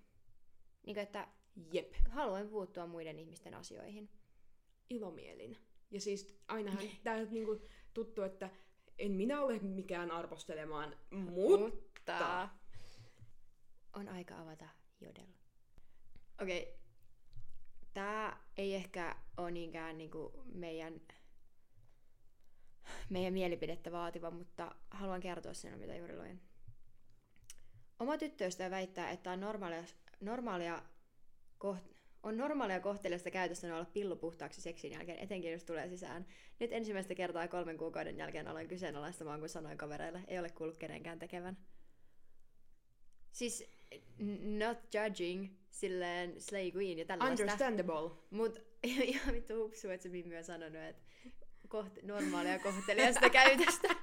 Niin 0.87 0.95
kuin, 0.95 1.03
että 1.03 1.29
Jep, 1.73 1.95
haluan 2.09 2.49
puuttua 2.49 2.87
muiden 2.87 3.19
ihmisten 3.19 3.55
asioihin. 3.55 4.11
ilomielin. 4.91 5.57
Ja 5.91 6.01
siis 6.01 6.39
ainahan 6.49 6.85
tää 7.05 7.17
on 7.17 7.29
niinku 7.31 7.61
tuttu, 7.95 8.23
että 8.23 8.51
en 8.99 9.13
minä 9.13 9.43
ole 9.43 9.59
mikään 9.59 10.11
arvostelemaan, 10.11 10.97
mutta... 11.11 12.49
on 13.93 14.09
aika 14.09 14.39
avata 14.39 14.69
jodel. 15.01 15.27
Okei. 16.43 16.63
Okay. 16.63 16.81
Tää 17.95 18.45
ei 18.57 18.75
ehkä 18.75 19.17
ole 19.37 19.51
niinkään 19.51 19.99
niinku 19.99 20.45
meidän, 20.55 21.01
meidän 23.09 23.33
mielipidettä 23.33 23.93
vaativa, 23.93 24.31
mutta 24.31 24.75
haluan 24.91 25.21
kertoa 25.21 25.55
sen, 25.55 25.79
mitä 25.79 25.97
juuri 25.97 26.17
luin. 26.17 26.41
Oma 27.99 28.19
tyttöystävä 28.19 28.71
väittää, 28.71 29.11
että 29.11 29.31
on 29.31 29.41
normaalia, 29.41 29.85
normaalia 30.21 30.83
koht, 31.59 31.85
on 32.23 32.37
normaalia 32.37 32.81
kohteliasta 32.81 33.31
käytössä 33.31 33.75
olla 33.75 33.85
pillu 33.85 34.17
puhtaaksi 34.17 34.61
seksin 34.61 34.93
jälkeen, 34.93 35.19
etenkin 35.19 35.53
jos 35.53 35.65
tulee 35.65 35.89
sisään. 35.89 36.27
Nyt 36.61 36.73
ensimmäistä 36.73 37.15
kertaa 37.15 37.49
kolmen 37.49 37.79
kuukauden 37.79 38.19
jälkeen 38.19 38.49
aloin 38.49 38.69
kyseenalaistamaan, 38.69 39.41
kun 39.41 39.49
sanoin 39.49 39.79
kavereille, 39.79 40.21
ei 40.29 40.39
ole 40.39 40.51
kuullut 40.51 40.77
kenenkään 40.77 41.19
tekevän. 41.19 41.57
Siis 43.33 43.80
not 44.59 44.79
judging, 44.95 45.49
silleen 45.71 46.41
slay 46.41 46.71
queen 46.77 46.99
ja 46.99 47.05
tällaista. 47.05 47.43
Understandable. 47.43 48.11
Mut 48.31 48.59
ihan 48.85 49.35
vittu 49.35 49.63
hupsu, 49.63 49.91
että 49.91 50.03
se 50.03 50.09
Mimmi 50.09 50.37
on 50.37 50.45
sanonut, 50.45 50.83
että 50.83 51.03
koht- 51.69 52.07
normaalia 52.07 52.59
kohteliasta 52.59 53.31
käytöstä. 53.31 53.89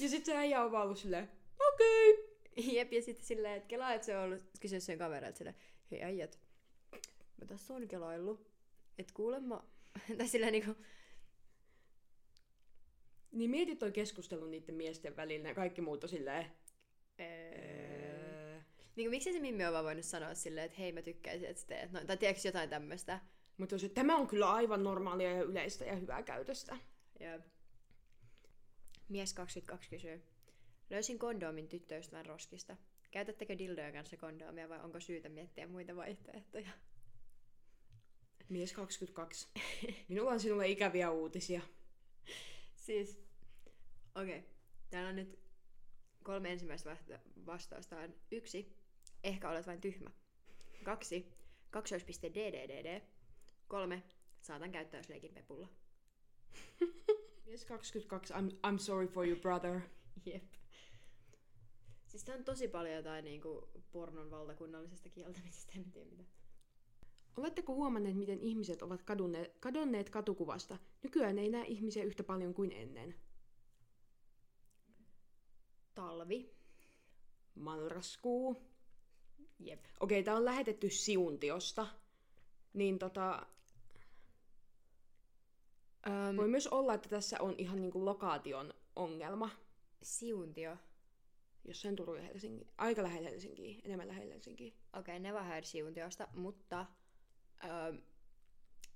Ja 0.00 0.08
sit 0.08 0.24
se 0.24 0.36
äijä 0.36 0.64
on 0.64 0.72
vaan 0.72 0.84
ollut 0.84 0.98
silleen, 0.98 1.28
okei. 1.72 2.12
Okay. 2.12 2.74
Jep, 2.74 2.92
ja 2.92 3.02
sitten 3.02 3.26
silleen, 3.26 3.54
että 3.54 3.68
kelaa, 3.68 3.94
että 3.94 4.06
se 4.06 4.18
on 4.18 4.24
ollut 4.24 4.42
kysyä 4.60 4.80
sen 4.80 4.98
kavereilta 4.98 5.38
silleen, 5.38 5.56
hei 5.90 6.02
äijät, 6.02 6.38
mä 7.40 7.46
tässä 7.46 7.74
on 7.74 7.88
kelaillut, 7.88 8.50
että 8.98 9.14
kuulemma, 9.14 9.64
tai 10.18 10.28
silleen 10.28 10.52
niinku, 10.52 10.74
Niin 13.32 13.50
mietit 13.50 13.78
toi 13.78 13.92
keskustelu 13.92 14.46
niiden 14.46 14.74
miesten 14.74 15.16
välillä 15.16 15.48
ja 15.48 15.54
kaikki 15.54 15.80
muut 15.80 16.04
on 16.04 16.10
silleen... 16.10 16.46
Öö. 17.20 17.77
Niin 18.98 19.06
kuin, 19.06 19.10
miksi 19.10 19.32
se 19.32 19.40
Mimmi 19.40 19.64
on 19.64 19.72
vaan 19.72 19.84
voinut 19.84 20.04
sanoa 20.04 20.34
silleen, 20.34 20.66
että 20.66 20.78
hei 20.78 20.92
mä 20.92 21.02
tykkäisin, 21.02 21.48
että 21.48 21.60
sä 21.60 21.66
teet 21.66 21.92
noin. 21.92 22.06
Tai 22.06 22.16
tiedätkö 22.16 22.48
jotain 22.48 22.70
tämmöistä? 22.70 23.20
Mutta 23.56 23.74
jos, 23.74 23.86
tämä 23.94 24.16
on 24.16 24.26
kyllä 24.26 24.52
aivan 24.52 24.84
normaalia 24.84 25.32
ja 25.32 25.42
yleistä 25.42 25.84
ja 25.84 25.96
hyvää 25.96 26.22
käytöstä. 26.22 26.76
Jep. 27.20 27.46
Mies 29.08 29.34
22 29.34 29.90
kysyy. 29.90 30.22
Löysin 30.90 31.18
kondoomin 31.18 31.68
tyttöystävän 31.68 32.26
roskista. 32.26 32.76
Käytättekö 33.10 33.58
dildojen 33.58 33.92
kanssa 33.92 34.16
kondoomia 34.16 34.68
vai 34.68 34.80
onko 34.80 35.00
syytä 35.00 35.28
miettiä 35.28 35.66
muita 35.66 35.96
vaihtoehtoja? 35.96 36.70
Mies 38.48 38.72
22. 38.72 39.48
Minulla 40.08 40.30
on 40.30 40.40
sinulle 40.40 40.68
ikäviä 40.68 41.10
uutisia. 41.10 41.60
Siis, 42.76 43.20
okei. 44.14 44.38
Okay. 44.38 44.50
Täällä 44.90 45.08
on 45.08 45.16
nyt 45.16 45.38
kolme 46.22 46.52
ensimmäistä 46.52 46.90
vasta- 46.90 47.20
vastausta 47.46 47.96
on 47.96 48.14
yksi, 48.30 48.77
ehkä 49.28 49.50
olet 49.50 49.66
vain 49.66 49.80
tyhmä. 49.80 50.10
Kaksi, 50.84 51.32
kaksoispiste 51.70 52.30
DDDD. 52.30 53.02
Kolme, 53.68 54.02
saatan 54.40 54.72
käyttäysleikin 54.72 55.34
pepulla. 55.34 55.68
Mies 57.46 57.64
22, 57.64 58.34
I'm, 58.34 58.50
I'm 58.66 58.78
sorry 58.78 59.06
for 59.06 59.28
you 59.28 59.40
brother. 59.40 59.80
Jep. 60.24 60.44
Siis 62.06 62.24
tää 62.24 62.34
on 62.34 62.44
tosi 62.44 62.68
paljon 62.68 62.94
jotain 62.94 63.24
niinku 63.24 63.68
pornon 63.92 64.30
valtakunnallisesta 64.30 65.08
kieltämisestä, 65.08 65.72
en 65.76 65.90
tiedä 65.90 66.10
mitä. 66.10 66.24
Oletteko 67.36 67.74
huomanneet, 67.74 68.16
miten 68.16 68.40
ihmiset 68.40 68.82
ovat 68.82 69.02
kadonneet, 69.02 69.56
kadonneet 69.60 70.10
katukuvasta? 70.10 70.78
Nykyään 71.02 71.38
ei 71.38 71.48
näe 71.48 71.64
ihmisiä 71.66 72.04
yhtä 72.04 72.24
paljon 72.24 72.54
kuin 72.54 72.72
ennen. 72.72 73.14
Talvi. 75.94 76.54
Marraskuu. 77.54 78.56
Jep. 79.68 79.84
Okei, 80.00 80.22
tää 80.22 80.36
on 80.36 80.44
lähetetty 80.44 80.90
Siuntiosta. 80.90 81.86
Niin 82.72 82.98
tota, 82.98 83.46
Um, 86.06 86.36
voi 86.36 86.48
myös 86.48 86.66
olla, 86.66 86.94
että 86.94 87.08
tässä 87.08 87.36
on 87.40 87.54
ihan 87.58 87.80
niinku 87.80 88.04
lokaation 88.04 88.74
ongelma. 88.96 89.50
Siuntio. 90.02 90.76
Jossain 91.64 91.96
Turun 91.96 92.16
ja 92.16 92.22
Helsinki. 92.22 92.66
Aika 92.78 93.02
lähellä 93.02 93.30
Helsinkiä, 93.30 93.78
enemmän 93.84 94.08
lähellä 94.08 94.32
Helsinkiä. 94.32 94.72
Okei, 94.92 95.20
Never 95.20 95.42
Heard 95.42 95.64
Siuntiosta, 95.64 96.28
mutta 96.34 96.86
um, 97.64 98.02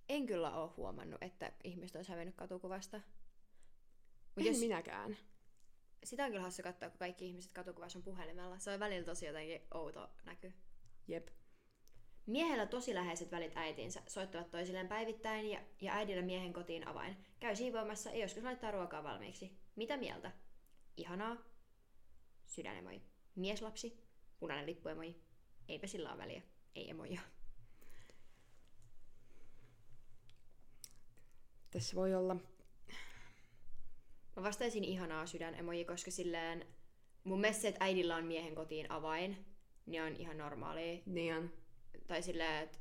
en 0.08 0.26
kyllä 0.26 0.56
ole 0.56 0.70
huomannut, 0.76 1.22
että 1.22 1.52
ihmiset 1.64 1.96
olisi 1.96 2.10
hävennyt 2.10 2.34
katukuvasta. 2.34 3.00
Mut 4.36 4.46
En 4.46 4.46
jos, 4.46 4.60
minäkään. 4.60 5.16
Sitä 6.04 6.24
on 6.24 6.30
kyllä 6.30 6.42
hassu 6.42 6.62
katsoa, 6.62 6.88
kun 6.88 6.98
kaikki 6.98 7.26
ihmiset 7.26 7.52
katukuvassa 7.52 7.98
on 7.98 8.02
puhelimella. 8.02 8.58
Se 8.58 8.70
on 8.70 8.80
välillä 8.80 9.04
tosi 9.04 9.26
jotenkin 9.26 9.62
outo 9.74 10.10
näky. 10.24 10.52
Jep. 11.08 11.28
Miehellä 12.26 12.66
tosi 12.66 12.94
läheiset 12.94 13.30
välit 13.30 13.52
äitiinsä, 13.56 14.02
soittavat 14.06 14.50
toisilleen 14.50 14.88
päivittäin 14.88 15.50
ja, 15.50 15.60
ja 15.80 15.92
äidillä 15.92 16.22
miehen 16.22 16.52
kotiin 16.52 16.88
avain. 16.88 17.16
Käy 17.40 17.56
siivoamassa 17.56 18.10
ja 18.10 18.16
joskus 18.16 18.42
laittaa 18.42 18.70
ruokaa 18.70 19.02
valmiiksi. 19.02 19.58
Mitä 19.76 19.96
mieltä? 19.96 20.32
Ihanaa. 20.96 21.36
Sydänemoji. 22.46 23.02
Mieslapsi. 23.34 24.04
Punainen 24.38 24.66
lippuemoji. 24.66 25.22
Eipä 25.68 25.86
sillä 25.86 26.12
ole 26.12 26.18
väliä. 26.18 26.42
Ei 26.74 26.90
emoja. 26.90 27.20
Tässä 31.70 31.96
voi 31.96 32.14
olla... 32.14 32.36
Mä 34.36 34.42
vastaisin 34.42 34.84
ihanaa 34.84 35.26
sydänemoji, 35.26 35.84
koska 35.84 36.10
silleen 36.10 36.66
mun 37.24 37.40
mielestä 37.40 37.62
se, 37.62 37.68
että 37.68 37.84
äidillä 37.84 38.16
on 38.16 38.24
miehen 38.24 38.54
kotiin 38.54 38.90
avain, 38.90 39.46
niin 39.86 40.02
on 40.02 40.16
ihan 40.16 40.38
normaalia. 40.38 41.02
Niin 41.06 41.34
on. 41.34 41.50
Tai 42.06 42.22
silleen, 42.22 42.64
että 42.64 42.78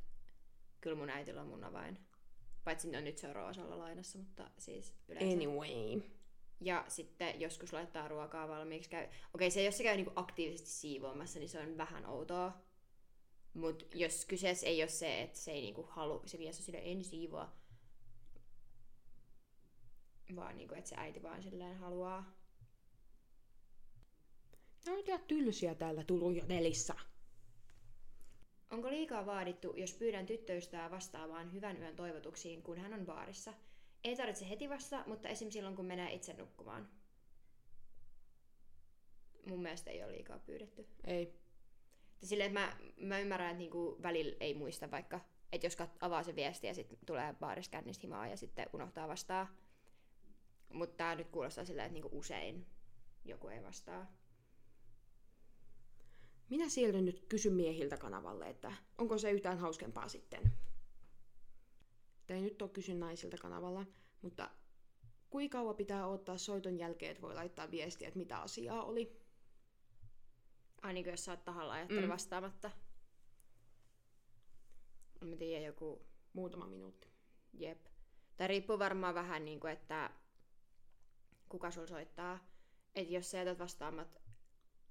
kyllä 0.82 0.96
mun 0.96 1.10
äitillä 1.10 1.42
on 1.42 1.48
mun 1.48 1.64
avain. 1.64 1.98
Paitsi 2.64 2.92
no 2.92 3.02
nyt 3.02 3.18
se 3.18 3.28
on 3.28 3.36
Roosalla 3.36 3.80
lainassa, 3.80 4.18
mutta 4.18 4.50
siis 4.58 4.94
yleensä. 5.08 5.36
Anyway. 5.36 6.02
Ja 6.62 6.86
sitten 6.88 7.42
joskus 7.42 7.74
laittaa 7.74 8.08
ruokaa 8.08 8.48
valmiiksi. 8.48 8.90
Käy... 8.90 9.08
Okei, 9.34 9.52
se 9.52 9.64
jos 9.64 9.78
se 9.78 9.84
käy 9.84 9.96
niinku 9.96 10.14
aktiivisesti 10.16 10.70
siivoamassa, 10.70 11.40
niin 11.40 11.50
se 11.50 11.60
on 11.60 11.78
vähän 11.78 12.06
outoa. 12.06 12.54
Mutta 13.54 13.86
jos 13.94 14.26
kyseessä 14.26 14.68
ei 14.68 14.82
ole 14.82 14.90
se, 14.90 15.22
että 15.22 15.40
se 15.40 15.52
ei 15.52 15.62
niinku 15.62 15.88
halu, 15.90 16.22
se 16.26 16.38
mies 16.38 16.58
on 16.58 16.64
silleen, 16.64 16.86
en 16.86 17.04
siivoa. 17.04 17.61
Vaan 20.36 20.58
niinku, 20.58 20.76
että 20.76 20.90
se 20.90 20.96
äiti 20.98 21.24
vaan 21.24 21.44
silleen 21.44 21.78
haluaa. 21.78 22.42
Ne 24.86 24.92
on 24.92 25.00
ihan 25.08 25.22
tylsiä 25.28 25.76
täällä 25.76 26.04
Turun 26.04 26.36
jodelissa. 26.36 26.96
Onko 28.72 28.90
liikaa 28.90 29.26
vaadittu, 29.26 29.74
jos 29.76 29.94
pyydän 29.94 30.26
tyttöystävää 30.26 30.92
vastaamaan 30.92 31.54
hyvän 31.54 31.78
yön 31.78 31.96
toivotuksiin, 31.96 32.64
kun 32.64 32.78
hän 32.78 32.94
on 32.94 33.06
baarissa? 33.06 33.54
Ei 34.04 34.16
tarvitse 34.16 34.50
heti 34.50 34.70
vastata, 34.70 35.10
mutta 35.10 35.30
esim. 35.30 35.52
silloin, 35.52 35.76
kun 35.76 35.86
menee 35.86 36.14
itse 36.14 36.34
nukkumaan. 36.34 36.90
Mun 39.46 39.62
mielestä 39.62 39.92
ei 39.92 40.04
ole 40.04 40.12
liikaa 40.12 40.40
pyydetty. 40.40 40.88
Ei. 41.04 41.42
Ja 42.22 42.28
silleen, 42.28 42.48
että 42.48 42.60
mä, 42.60 42.78
mä 43.08 43.20
ymmärrän, 43.20 43.50
että 43.50 43.58
niinku 43.60 43.98
välillä 44.02 44.36
ei 44.40 44.54
muista 44.54 44.92
vaikka, 44.92 45.20
että 45.52 45.68
jos 45.68 45.78
kat- 45.80 45.98
avaa 46.02 46.24
se 46.24 46.36
viesti 46.36 46.68
ja 46.68 46.74
sitten 46.74 46.98
tulee 47.06 47.34
baarissa 47.40 47.72
kännistä 47.72 48.02
himaa 48.02 48.28
ja 48.28 48.38
sitten 48.38 48.70
unohtaa 48.74 49.08
vastaa. 49.08 49.48
Mutta 50.74 50.98
tää 50.98 51.16
nyt 51.16 51.30
kuulostaa 51.30 51.66
silleen, 51.66 51.86
että 51.86 51.94
niinku 51.94 52.10
usein 52.20 52.66
joku 53.26 53.48
ei 53.48 53.64
vastaa. 53.64 54.12
Minä 56.50 56.70
sieltä 56.70 57.02
nyt 57.02 57.26
kysyn 57.30 57.54
miehiltä 57.54 57.98
kanavalle, 57.98 58.50
että 58.50 58.74
onko 58.98 59.18
se 59.18 59.32
yhtään 59.32 59.58
hauskempaa 59.58 60.08
sitten. 60.08 60.54
Tai 62.28 62.38
ei 62.38 62.44
nyt 62.44 62.62
ole 62.62 62.70
kysy 62.70 62.94
naisilta 62.94 63.38
kanavalla, 63.38 63.86
mutta 64.22 64.50
kuinka 65.30 65.58
kauan 65.58 65.76
pitää 65.76 66.08
odottaa 66.08 66.38
soiton 66.38 66.78
jälkeen, 66.78 67.12
että 67.12 67.22
voi 67.22 67.36
laittaa 67.36 67.72
viestiä, 67.72 68.08
että 68.08 68.18
mitä 68.18 68.38
asiaa 68.38 68.84
oli. 68.84 69.22
Ai 70.82 70.94
niin 70.94 71.06
jos 71.06 71.26
sä 71.26 71.32
oot 71.32 71.46
tahalla 71.46 71.74
ajattelut 71.74 72.04
Mm. 72.04 72.08
mm. 72.08 72.12
vastaamatta. 72.14 72.72
En 75.22 75.28
mä 75.28 75.36
tiedä, 75.36 75.66
joku 75.66 76.06
Muutama 76.34 76.68
minuutti. 76.68 77.08
Jep. 77.54 77.86
Tämä 78.38 78.48
riippuu 78.48 78.80
varmaan 78.80 79.16
vähän 79.16 79.46
niin 79.46 79.60
kuin, 79.60 79.74
että 79.74 80.10
kuka 81.52 81.72
sul 81.72 81.88
soittaa. 81.88 82.52
Että 82.96 83.14
jos 83.14 83.32
sä 83.32 83.38
jätät 83.38 83.60
vastaamat 83.60 84.22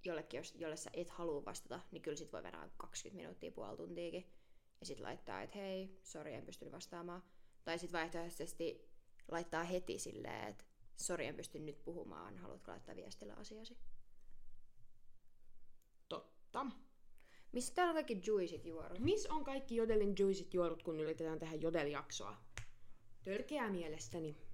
jollekin, 0.05 0.39
jos- 0.39 0.55
jolle 0.55 0.77
sä 0.77 0.91
et 0.95 1.11
halua 1.11 1.45
vastata, 1.45 1.81
niin 1.91 2.03
kyllä 2.03 2.17
sit 2.17 2.33
voi 2.33 2.43
vetää 2.43 2.71
20 2.77 3.23
minuuttia, 3.23 3.53
puoli 3.53 3.77
tuntiakin. 3.77 4.27
Ja 4.81 4.87
sit 4.87 5.01
laittaa, 5.01 5.43
että 5.43 5.59
hei, 5.59 6.01
sori, 6.03 6.35
en 6.35 6.47
pystynyt 6.47 6.75
vastaamaan. 6.75 7.23
Tai 7.65 7.79
sit 7.79 7.93
vaihtoehtoisesti 7.93 8.91
laittaa 9.29 9.65
heti 9.65 9.99
silleen, 9.99 10.49
että 10.49 10.65
sori, 10.97 11.27
en 11.27 11.35
pysty 11.35 11.59
nyt 11.59 11.85
puhumaan, 11.85 12.39
haluatko 12.39 12.71
laittaa 12.71 12.97
viestillä 12.97 13.35
asiasi. 13.35 13.79
Totta. 16.09 16.67
Missä 17.53 17.75
täällä 17.75 17.91
on 17.91 17.95
kaikki 17.95 18.23
juicit 18.27 18.67
juorut? 18.67 18.99
Miss 18.99 19.27
on 19.27 19.45
kaikki 19.45 19.77
jodelin 19.77 20.15
juicit 20.19 20.55
juorut, 20.55 20.83
kun 20.83 21.01
yritetään 21.01 21.39
tehdä 21.39 21.55
jodeljaksoa? 21.55 22.37
Törkeää 23.25 23.71
mielestäni. 23.71 24.50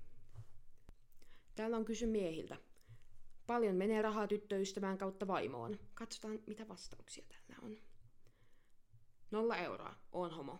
Täällä 1.57 1.77
on 1.77 1.85
kysy 1.85 2.07
miehiltä. 2.07 2.57
Paljon 3.47 3.77
menee 3.77 4.03
rahaa 4.03 4.27
tyttöystävään 4.27 4.99
kautta 4.99 5.27
vaimoon. 5.27 5.79
Katsotaan, 5.95 6.39
mitä 6.47 6.69
vastauksia 6.69 7.25
täällä 7.29 7.57
on. 7.63 7.77
Nolla 9.31 9.57
euroa. 9.57 9.95
On 10.13 10.31
homo. 10.31 10.59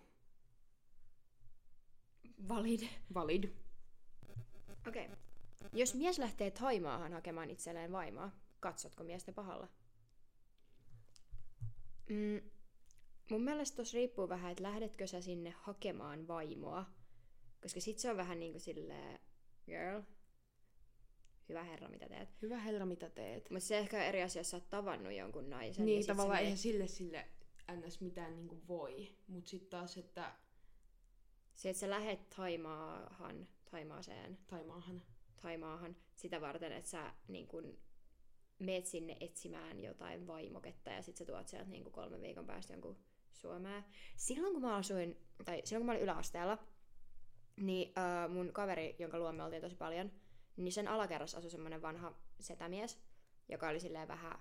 Valid. 2.49 2.81
Valid. 3.15 3.45
Okei. 4.89 5.07
Okay. 5.07 5.17
Jos 5.73 5.95
mies 5.95 6.19
lähtee 6.19 6.51
Taimaahan 6.51 7.13
hakemaan 7.13 7.51
itselleen 7.51 7.93
vaimoa, 7.93 8.31
katsotko 8.61 9.05
miestä 9.05 9.33
pahalla? 9.33 9.69
Mm, 12.09 12.51
mun 13.31 13.43
mielestä 13.43 13.77
tossa 13.77 13.95
riippuu 13.97 14.29
vähän, 14.29 14.51
että 14.51 14.63
lähdetkö 14.63 15.07
sä 15.07 15.21
sinne 15.21 15.51
hakemaan 15.51 16.29
vaimoa. 16.29 16.87
Koska 17.63 17.81
sit 17.81 17.99
se 17.99 18.11
on 18.11 18.17
vähän 18.17 18.41
niinku 18.41 18.59
silleen, 18.59 19.21
girl, 19.67 20.03
hyvä 21.49 21.63
herra, 21.63 21.89
mitä 21.89 22.09
teet. 22.09 22.29
Hyvä 22.43 22.59
herra, 22.59 22.87
mitä 22.87 23.11
teet? 23.11 23.51
Mutta 23.51 23.67
se 23.67 23.79
ehkä 23.79 24.05
eri 24.05 24.23
asia, 24.23 24.41
jos 24.41 24.51
sä 24.51 24.57
oot 24.57 24.71
tavannut 24.71 25.13
jonkun 25.13 25.51
naisen. 25.51 25.87
Niin, 25.87 26.03
sit 26.03 26.07
tavallaan 26.07 26.41
eihän 26.41 26.59
sille 26.59 26.87
sille 26.87 27.27
ns. 27.73 28.01
mitään 28.01 28.37
niinku 28.37 28.63
voi. 28.69 29.17
Mut 29.27 29.47
sit 29.47 29.71
taas, 29.71 29.97
että 29.97 30.33
Se, 31.55 31.71
että 31.71 31.81
sä 31.81 31.91
lähet 31.91 32.31
Taimaahan, 32.37 33.49
Taimaaseen, 33.71 34.39
Taimaahan. 34.47 35.03
Taimaahan 35.43 35.97
sitä 36.15 36.41
varten, 36.41 36.73
että 36.73 36.91
sä 36.91 37.15
niin 37.29 37.47
kun, 37.47 37.79
meet 38.59 38.87
sinne 38.87 39.17
etsimään 39.21 39.81
jotain 39.81 40.27
vaimoketta 40.27 40.91
ja 40.91 41.03
sit 41.03 41.17
sä 41.17 41.25
tuot 41.25 41.49
sieltä 41.49 41.71
niin 41.71 41.93
kolmen 41.93 42.23
viikon 42.23 42.47
päästä 42.47 42.73
jonkun 42.73 42.97
Suomeen. 43.33 43.85
Silloin 44.17 44.53
kun 44.53 44.63
mä 44.63 44.77
asuin, 44.77 45.17
tai 45.45 45.63
silloin 45.65 45.81
kun 45.81 45.87
mä 45.87 45.93
olin 45.93 46.03
yläasteella, 46.03 46.59
niin 47.57 47.93
äh, 47.99 48.31
mun 48.31 48.53
kaveri, 48.53 48.97
jonka 48.99 49.19
luo 49.19 49.33
me 49.33 49.43
oltiin 49.43 49.63
tosi 49.63 49.77
paljon, 49.77 50.13
niin 50.57 50.73
sen 50.73 50.89
alakerrassa 50.89 51.39
asui 51.39 51.51
semmoinen 51.51 51.83
vanha 51.83 52.15
setämies, 52.41 52.99
joka 53.49 53.69
oli 53.69 53.81
silleen 53.81 54.09
vähän 54.09 54.39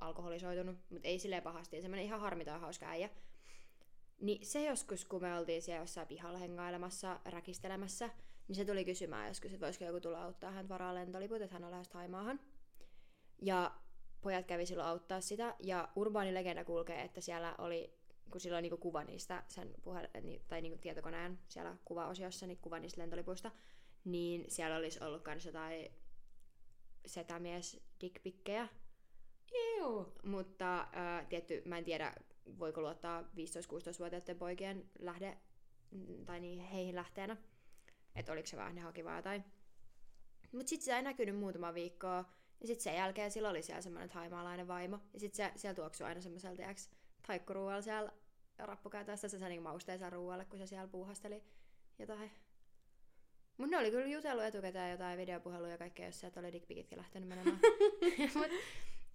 alkoholisoitunut, 0.00 0.76
mutta 0.90 1.08
ei 1.08 1.18
silleen 1.18 1.42
pahasti, 1.42 1.82
semmoinen 1.82 2.06
ihan 2.06 2.20
ja 2.46 2.58
hauska 2.58 2.86
äijä. 2.86 3.10
Niin 4.20 4.46
se 4.46 4.64
joskus, 4.64 5.04
kun 5.04 5.22
me 5.22 5.38
oltiin 5.38 5.62
siellä 5.62 5.82
jossain 5.82 6.08
pihalla 6.08 6.38
hengailemassa, 6.38 7.20
räkistelemässä, 7.24 8.10
niin 8.48 8.56
se 8.56 8.64
tuli 8.64 8.84
kysymään 8.84 9.28
joskus, 9.28 9.52
että 9.52 9.66
voisiko 9.66 9.84
joku 9.84 10.00
tulla 10.00 10.22
auttaa 10.22 10.50
hän 10.50 10.68
varaa 10.68 10.94
lentoliput, 10.94 11.42
että 11.42 11.54
hän 11.54 11.64
on 11.64 11.70
lähes 11.70 11.88
Haimaahan. 11.88 12.40
Ja 13.42 13.74
pojat 14.20 14.46
kävi 14.46 14.66
silloin 14.66 14.88
auttaa 14.88 15.20
sitä, 15.20 15.54
ja 15.58 15.88
urbaani 15.96 16.34
legenda 16.34 16.64
kulkee, 16.64 17.02
että 17.02 17.20
siellä 17.20 17.54
oli, 17.58 17.94
kun 18.30 18.40
sillä 18.40 18.56
on 18.56 18.62
niinku 18.62 18.76
kuva 18.76 19.04
niistä 19.04 19.42
sen 19.48 19.74
puhe, 19.82 20.10
tai 20.48 20.62
niinku 20.62 20.78
tietokoneen 20.78 21.38
siellä 21.48 21.76
kuvaosiossa, 21.84 22.46
niin 22.46 22.58
kuva 22.58 22.78
niistä 22.78 23.00
lentolipuista, 23.00 23.50
niin 24.04 24.44
siellä 24.48 24.76
olisi 24.76 25.04
ollut 25.04 25.22
kans 25.22 25.46
jotain 25.46 25.90
setämies 27.06 27.80
dickpikkejä, 28.00 28.68
Joo. 29.52 30.12
mutta 30.24 30.80
äh, 30.80 31.26
tietty, 31.28 31.62
mä 31.64 31.78
en 31.78 31.84
tiedä, 31.84 32.14
voiko 32.58 32.80
luottaa 32.80 33.22
15-16-vuotiaiden 33.22 34.38
poikien 34.38 34.90
lähde, 34.98 35.38
mm, 35.90 36.24
tai 36.24 36.40
niin 36.40 36.60
heihin 36.60 36.94
lähteenä, 36.94 37.36
että 38.14 38.32
oliko 38.32 38.46
se 38.46 38.56
vaan 38.56 38.74
ne 38.74 38.80
haki 38.80 39.04
vaan 39.04 39.16
jotain. 39.16 39.44
Mutta 40.52 40.68
sitten 40.68 40.84
se 40.84 40.96
ei 40.96 41.02
näkynyt 41.02 41.36
muutama 41.36 41.74
viikkoa, 41.74 42.24
ja 42.60 42.66
sitten 42.66 42.84
sen 42.84 42.94
jälkeen 42.94 43.30
sillä 43.30 43.48
oli 43.48 43.62
siellä 43.62 43.82
semmoinen 43.82 44.10
haimaalainen 44.10 44.68
vaimo, 44.68 44.98
ja 45.12 45.20
sitten 45.20 45.52
se 45.52 45.60
siellä 45.60 45.76
tuoksui 45.76 46.06
aina 46.06 46.20
semmoiselta, 46.20 46.56
tiiäks, 46.56 46.90
taikkuruualla 47.26 47.82
siellä 47.82 48.12
rappukäytässä, 48.58 49.28
se 49.28 49.38
sai 49.38 49.48
niinku 49.48 49.62
mausteeseen 49.62 50.12
ruualle, 50.12 50.44
kun 50.44 50.58
se 50.58 50.66
siellä 50.66 50.88
puuhasteli 50.88 51.42
jotain. 51.98 52.30
Mun 53.58 53.70
ne 53.70 53.78
oli 53.78 53.90
kyllä 53.90 54.06
jutellut 54.06 54.44
etukäteen 54.44 54.90
jotain 54.90 55.18
videopuheluja 55.18 55.70
ja 55.70 55.78
kaikkea, 55.78 56.06
jos 56.06 56.20
sieltä 56.20 56.40
oli 56.40 56.52
dickpikitkin 56.52 56.98
lähtenyt 56.98 57.28
menemään. 57.28 57.60
mut, 58.34 58.46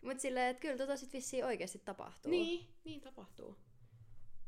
mut 0.02 0.20
silleen, 0.20 0.50
että 0.50 0.62
kyllä 0.62 0.78
tota 0.78 0.98
sit 0.98 1.14
vissiin 1.14 1.46
oikeasti 1.46 1.82
tapahtuu. 1.86 2.32
Niin, 2.32 2.68
niin 2.84 3.02
tapahtuu. 3.02 3.58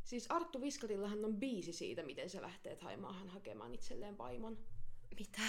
Siis 0.04 0.32
Arttu 0.32 0.62
Viskarillahan 0.62 1.26
on 1.26 1.36
biisi 1.36 1.74
siitä, 1.74 2.04
miten 2.04 2.30
se 2.30 2.42
lähtee 2.42 2.78
Haimaahan 2.82 3.28
hakemaan 3.30 3.74
itselleen 3.74 4.18
vaimon. 4.18 4.58
Mitä? 5.20 5.42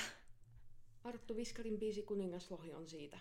Arttu 1.05 1.37
Viskarin 1.37 1.79
biisi 1.79 2.03
Kuningaslohi 2.03 2.75
on 2.75 2.89
siitä. 2.89 3.19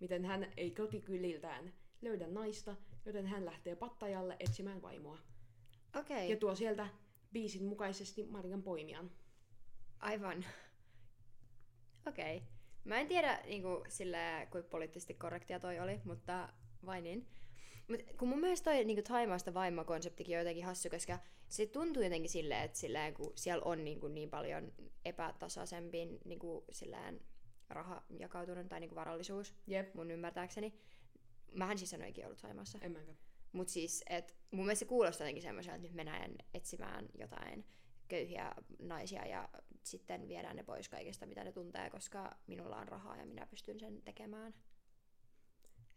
Miten 0.00 0.24
hän 0.24 0.52
ei 0.56 0.70
kotikyliltään 0.70 1.72
löydä 2.02 2.26
naista, 2.26 2.76
joten 3.04 3.26
hän 3.26 3.44
lähtee 3.44 3.76
Pattajalle 3.76 4.36
etsimään 4.40 4.82
vaimoa. 4.82 5.18
Okei, 5.96 6.30
Ja 6.30 6.36
tuo 6.36 6.54
sieltä 6.54 6.88
biisin 7.32 7.64
mukaisesti 7.64 8.24
Marjan 8.24 8.62
poimijan. 8.62 9.10
Aivan. 10.00 10.44
Okei. 12.06 12.36
Okay. 12.36 12.48
Mä 12.84 12.98
en 12.98 13.08
tiedä 13.08 13.40
niinku, 13.44 13.84
sillä, 13.88 14.46
kuinka 14.50 14.68
poliittisesti 14.68 15.14
korrektia 15.14 15.60
toi 15.60 15.80
oli, 15.80 16.00
mutta 16.04 16.48
vain 16.86 17.04
niin. 17.04 17.26
Mut 17.88 18.00
kun 18.18 18.28
mun 18.28 18.40
mielestä 18.40 18.70
toi 18.70 18.84
niinku, 18.84 19.02
Taimaasta 19.02 19.54
vaimo-konseptikin 19.54 20.36
on 20.36 20.38
jotenkin 20.38 20.64
hassu, 20.64 20.90
koska 20.90 21.18
se 21.48 21.66
tuntuu 21.66 22.02
jotenkin 22.02 22.30
silleen, 22.30 22.62
että 22.62 22.78
silleen, 22.78 23.14
kun 23.14 23.32
siellä 23.34 23.62
on 23.64 23.84
niinku, 23.84 24.08
niin 24.08 24.30
paljon 24.30 24.72
epätasaisempi 25.04 26.18
niinku, 26.24 26.64
silleen, 26.72 27.20
raha 27.68 28.02
jakautunut 28.18 28.68
tai 28.68 28.80
niinku, 28.80 28.96
varallisuus, 28.96 29.54
Jep. 29.66 29.94
mun 29.94 30.10
ymmärtääkseni. 30.10 30.74
Mähän 31.52 31.78
siis 31.78 31.92
en 31.92 32.00
ole 32.00 32.08
ikinä 32.08 32.26
ollut 32.26 32.40
Taimaassa. 32.40 32.78
En 32.82 32.92
mäkään. 32.92 33.16
Mut 33.52 33.68
siis, 33.68 34.04
et 34.08 34.34
mun 34.50 34.64
mielestä 34.64 34.84
se 34.84 34.88
kuulostaa 34.88 35.24
jotenkin 35.24 35.42
semmoiselta, 35.42 35.76
että 35.76 35.88
nyt 35.88 35.96
mennään 35.96 36.34
etsimään 36.54 37.08
jotain 37.18 37.64
köyhiä 38.10 38.54
naisia 38.78 39.26
ja 39.26 39.48
sitten 39.82 40.28
viedään 40.28 40.56
ne 40.56 40.62
pois 40.62 40.88
kaikesta, 40.88 41.26
mitä 41.26 41.44
ne 41.44 41.52
tuntee, 41.52 41.90
koska 41.90 42.36
minulla 42.46 42.76
on 42.76 42.88
rahaa 42.88 43.16
ja 43.16 43.26
minä 43.26 43.46
pystyn 43.46 43.80
sen 43.80 44.02
tekemään. 44.02 44.54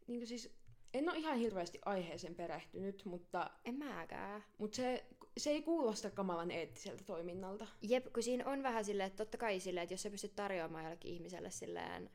Niin 0.07 0.19
kuin 0.19 0.27
siis, 0.27 0.55
en 0.93 1.09
ole 1.09 1.17
ihan 1.17 1.37
hirveästi 1.37 1.79
aiheeseen 1.85 2.35
perehtynyt, 2.35 3.05
mutta, 3.05 3.49
En 3.65 3.75
mäkään. 3.75 4.43
mutta 4.57 4.75
se, 4.75 5.05
se 5.37 5.49
ei 5.49 5.61
kuulosta 5.61 6.11
kamalan 6.11 6.51
eettiseltä 6.51 7.03
toiminnalta. 7.03 7.67
Jep, 7.81 8.13
kun 8.13 8.23
siinä 8.23 8.45
on 8.45 8.63
vähän 8.63 8.85
silleen, 8.85 9.07
että 9.07 9.23
totta 9.23 9.37
kai 9.37 9.59
silleen, 9.59 9.83
että 9.83 9.93
jos 9.93 10.01
sä 10.01 10.09
pystyt 10.09 10.35
tarjoamaan 10.35 10.83
jollekin 10.83 11.13
ihmiselle 11.13 11.51
silleen 11.51 12.09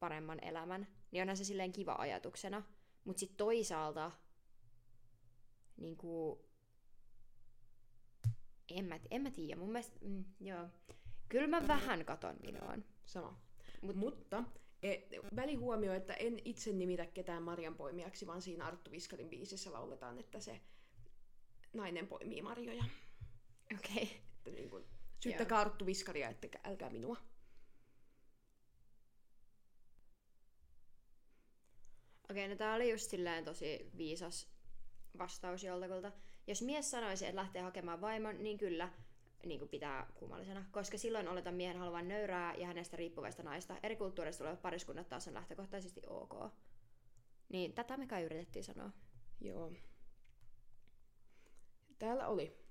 paremman 0.00 0.44
elämän, 0.44 0.86
niin 1.10 1.22
onhan 1.22 1.36
se 1.36 1.44
silleen 1.44 1.72
kiva 1.72 1.94
ajatuksena. 1.98 2.62
Mutta 3.04 3.20
sitten 3.20 3.36
toisaalta, 3.36 4.12
niin 5.76 5.96
kuin, 5.96 6.38
en 8.78 8.84
mä, 8.84 9.00
en 9.10 9.22
mä 9.22 9.30
tiedä, 9.30 9.56
mun 9.56 9.72
mielestä, 9.72 9.98
mm, 10.00 10.24
joo. 10.40 10.68
Kyllä 11.28 11.46
mä 11.46 11.68
vähän 11.68 12.04
katon 12.04 12.36
minuaan. 12.42 12.84
Sama. 13.04 13.40
Mut, 13.82 13.96
mutta 13.96 14.44
e, 14.82 14.96
välihuomio, 15.36 15.92
että 15.92 16.14
en 16.14 16.38
itse 16.44 16.72
nimitä 16.72 17.06
ketään 17.06 17.42
Marjan 17.42 17.74
poimijaksi, 17.74 18.26
vaan 18.26 18.42
siinä 18.42 18.66
Arttu 18.66 18.90
Viskarin 18.90 19.28
biisissä 19.28 19.72
lauletaan, 19.72 20.18
että 20.18 20.40
se 20.40 20.60
nainen 21.72 22.06
poimii 22.06 22.42
marjoja. 22.42 22.84
Okei. 23.74 24.02
Okay. 24.02 24.16
Että 24.46 24.50
niin 24.50 24.70
kuin, 24.70 24.84
syyttäkää 25.20 25.58
Arttu 25.58 25.86
Viskaria, 25.86 26.28
että 26.28 26.48
älkää 26.64 26.90
minua. 26.90 27.16
Okei, 32.30 32.48
no 32.48 32.56
tää 32.56 32.74
oli 32.74 32.90
just 32.90 33.10
silleen 33.10 33.44
tosi 33.44 33.90
viisas 33.96 34.48
vastaus 35.18 35.64
joltakulta. 35.64 36.12
Jos 36.46 36.62
mies 36.62 36.90
sanoisi, 36.90 37.26
että 37.26 37.36
lähtee 37.36 37.62
hakemaan 37.62 38.00
vaimon, 38.00 38.42
niin 38.42 38.58
kyllä 38.58 38.88
niin 39.46 39.58
kuin 39.58 39.68
pitää 39.68 40.12
kummallisena, 40.14 40.64
koska 40.70 40.98
silloin 40.98 41.28
oletan 41.28 41.54
miehen 41.54 41.76
haluavan 41.76 42.08
nöyrää 42.08 42.54
ja 42.54 42.66
hänestä 42.66 42.96
riippuvaista 42.96 43.42
naista. 43.42 43.76
Eri 43.82 43.96
kulttuureista 43.96 44.38
tulevat 44.38 44.62
pariskunnat 44.62 45.08
taas 45.08 45.28
on 45.28 45.34
lähtökohtaisesti 45.34 46.00
ok. 46.06 46.52
Niin 47.48 47.72
tätä 47.72 47.96
me 47.96 48.06
kai 48.06 48.22
yritettiin 48.24 48.64
sanoa. 48.64 48.90
Joo. 49.40 49.72
Täällä 51.98 52.28
oli. 52.28 52.62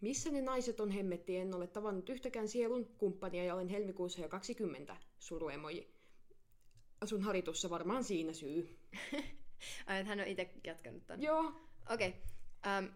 Missä 0.00 0.30
ne 0.30 0.42
naiset 0.42 0.80
on 0.80 0.90
hemmetti? 0.90 1.36
En 1.36 1.54
ole 1.54 1.66
tavannut 1.66 2.08
yhtäkään 2.08 2.48
sielun 2.48 2.86
kumppania 2.86 3.44
ja 3.44 3.54
olen 3.54 3.68
helmikuussa 3.68 4.20
jo 4.20 4.28
20. 4.28 4.96
Suruemoji. 5.18 5.94
Asun 7.00 7.22
Haritussa 7.22 7.70
varmaan 7.70 8.04
siinä 8.04 8.32
syy. 8.32 8.78
Ai, 9.86 10.04
hän 10.04 10.20
on 10.20 10.26
itse 10.26 10.50
jatkanut 10.64 11.06
tän. 11.06 11.22
Joo. 11.22 11.71
Okei. 11.90 12.08
Okay. 12.08 12.78
Um, 12.78 12.90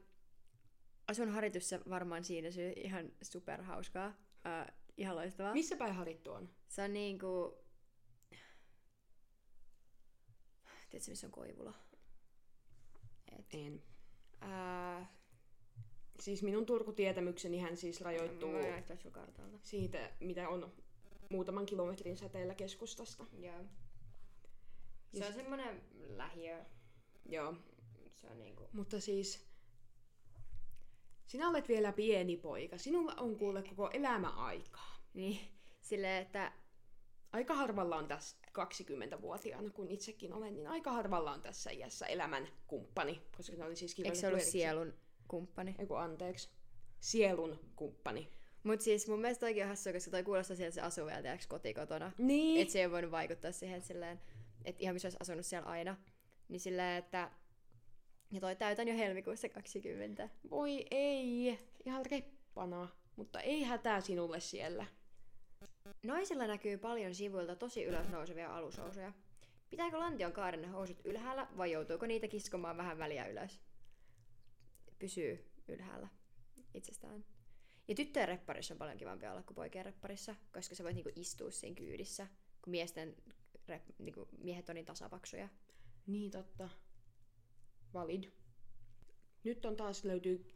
asun 1.09 1.31
Haritussa 1.31 1.79
varmaan 1.90 2.25
siinä 2.25 2.51
syy. 2.51 2.72
Ihan 2.77 3.12
superhauskaa. 3.22 4.09
Uh, 4.09 4.75
ihan 4.96 5.16
loistavaa. 5.16 5.53
Missä 5.53 5.77
päin 5.77 5.94
Harittu 5.94 6.33
on? 6.33 6.49
Se 6.68 6.83
on 6.83 6.92
niinku... 6.92 7.59
Tiedätkö, 10.90 11.11
missä 11.11 11.27
on 11.27 11.31
Koivula? 11.31 11.75
Et, 13.38 13.46
En. 13.55 13.83
ää, 14.40 15.16
Siis 16.20 16.42
minun 16.42 16.66
Turku-tietämykseni 16.66 17.59
hän 17.59 17.77
siis 17.77 18.01
rajoittuu 18.01 18.53
kartalta. 19.12 19.59
siitä, 19.62 20.11
mitä 20.20 20.49
on 20.49 20.72
muutaman 21.31 21.66
kilometrin 21.66 22.16
säteellä 22.16 22.55
keskustasta. 22.55 23.25
Joo. 23.38 23.64
Ja 25.12 25.18
Se 25.18 25.27
on 25.27 25.35
semmonen 25.35 25.83
lähiö. 26.16 26.64
Joo. 27.29 27.55
Se 28.20 28.26
on 28.26 28.38
niinku... 28.38 28.68
Mutta 28.72 29.00
siis, 29.00 29.46
sinä 31.26 31.48
olet 31.48 31.68
vielä 31.68 31.92
pieni 31.92 32.37
poika. 32.37 32.79
Sinulla 32.79 33.14
on 33.14 33.37
kuule 33.37 33.62
koko 33.62 33.90
elämä 33.92 34.29
aikaa. 34.31 34.96
Niin, 35.14 35.40
silleen, 35.81 36.22
että 36.22 36.52
Aika 37.37 37.55
harvalla 37.55 37.96
on 37.96 38.09
tässä 38.09 38.37
20-vuotiaana, 38.59 39.70
kun 39.70 39.88
itsekin 39.88 40.33
olen, 40.33 40.57
niin 40.57 40.68
aika 40.68 40.92
harvalla 40.92 41.33
on 41.33 41.42
tässä 41.42 41.70
iässä 41.70 42.07
elämän 42.07 42.48
kumppani, 42.66 43.22
koska 43.37 43.57
ne 43.57 43.64
oli 43.64 43.76
siis 43.76 43.98
eikö 43.98 44.14
se 44.14 44.29
ollut 44.29 44.42
sielun 44.42 44.94
kumppani? 45.29 45.74
Eiku 45.79 45.94
anteeksi. 45.94 46.48
Sielun 47.00 47.59
kumppani. 47.76 48.29
Mut 48.62 48.81
siis 48.81 49.09
mun 49.09 49.20
mielestä 49.20 49.46
toikin 49.46 49.62
on 49.62 49.68
hassua, 49.68 49.92
koska 49.92 50.11
toi 50.11 50.22
kuulostaa 50.22 50.57
sieltä, 50.57 50.68
että 50.68 50.81
se 50.81 50.87
asuu 50.87 51.07
vielä 51.07 51.22
tiiäks, 51.22 51.46
kotikotona. 51.46 52.12
Niin. 52.18 52.61
Että 52.61 52.72
se 52.72 52.81
ei 52.81 52.90
voinut 52.90 53.11
vaikuttaa 53.11 53.52
siihen 53.52 53.83
silleen, 53.83 54.20
että 54.64 54.83
ihan 54.83 54.94
missä 54.94 55.07
olisi 55.07 55.18
asunut 55.20 55.46
siellä 55.46 55.68
aina. 55.68 55.96
Niin 56.48 56.61
silleen, 56.61 56.98
että 56.98 57.31
ja 58.33 58.41
toi 58.41 58.57
täytän 58.57 58.89
jo 58.89 58.97
helmikuussa 58.97 59.49
20. 59.49 60.29
Voi 60.51 60.87
ei. 60.91 61.59
Ihan 61.85 62.07
reppana. 62.07 62.89
Mutta 63.17 63.41
ei 63.41 63.62
hätää 63.62 64.01
sinulle 64.01 64.41
siellä. 64.41 64.87
Naisilla 66.03 66.47
näkyy 66.47 66.79
paljon 66.79 67.15
sivuilta 67.15 67.57
tosi 67.57 67.85
ylösnousevia 67.85 68.57
alushousuja. 68.57 69.12
Pitääkö 69.71 69.99
lantion 69.99 70.33
kaaren 70.33 70.69
housut 70.69 71.01
ylhäällä 71.05 71.49
vai 71.57 71.73
joutuuko 71.73 72.07
niitä 72.07 72.29
kiskomaan 72.29 72.77
vähän 72.77 72.99
väliä 72.99 73.27
ylös? 73.27 73.61
Pysyy 74.99 75.51
ylhäällä 75.69 76.09
itsestään. 76.75 77.25
Ja 77.89 77.95
tyttöjen 77.95 78.29
repparissa 78.29 78.75
on 78.75 78.79
paljon 78.79 78.97
kivampi 78.97 79.27
olla 79.27 79.43
kuin 79.43 79.55
poikien 79.55 79.85
repparissa, 79.85 80.35
koska 80.53 80.75
sä 80.75 80.85
voit 80.85 80.95
niinku 80.95 81.12
istua 81.17 81.51
siinä 81.51 81.75
kyydissä, 81.77 82.27
kun 82.62 82.71
miesten 82.71 83.17
rep, 83.69 83.83
niinku, 83.99 84.29
miehet 84.39 84.69
on 84.69 84.75
niin 84.75 84.87
tasapaksuja. 84.87 85.49
Niin 86.07 86.31
totta. 86.31 86.69
Valid. 87.96 88.24
Nyt 89.44 89.64
on 89.64 89.76
taas 89.76 90.04
löytyy 90.04 90.46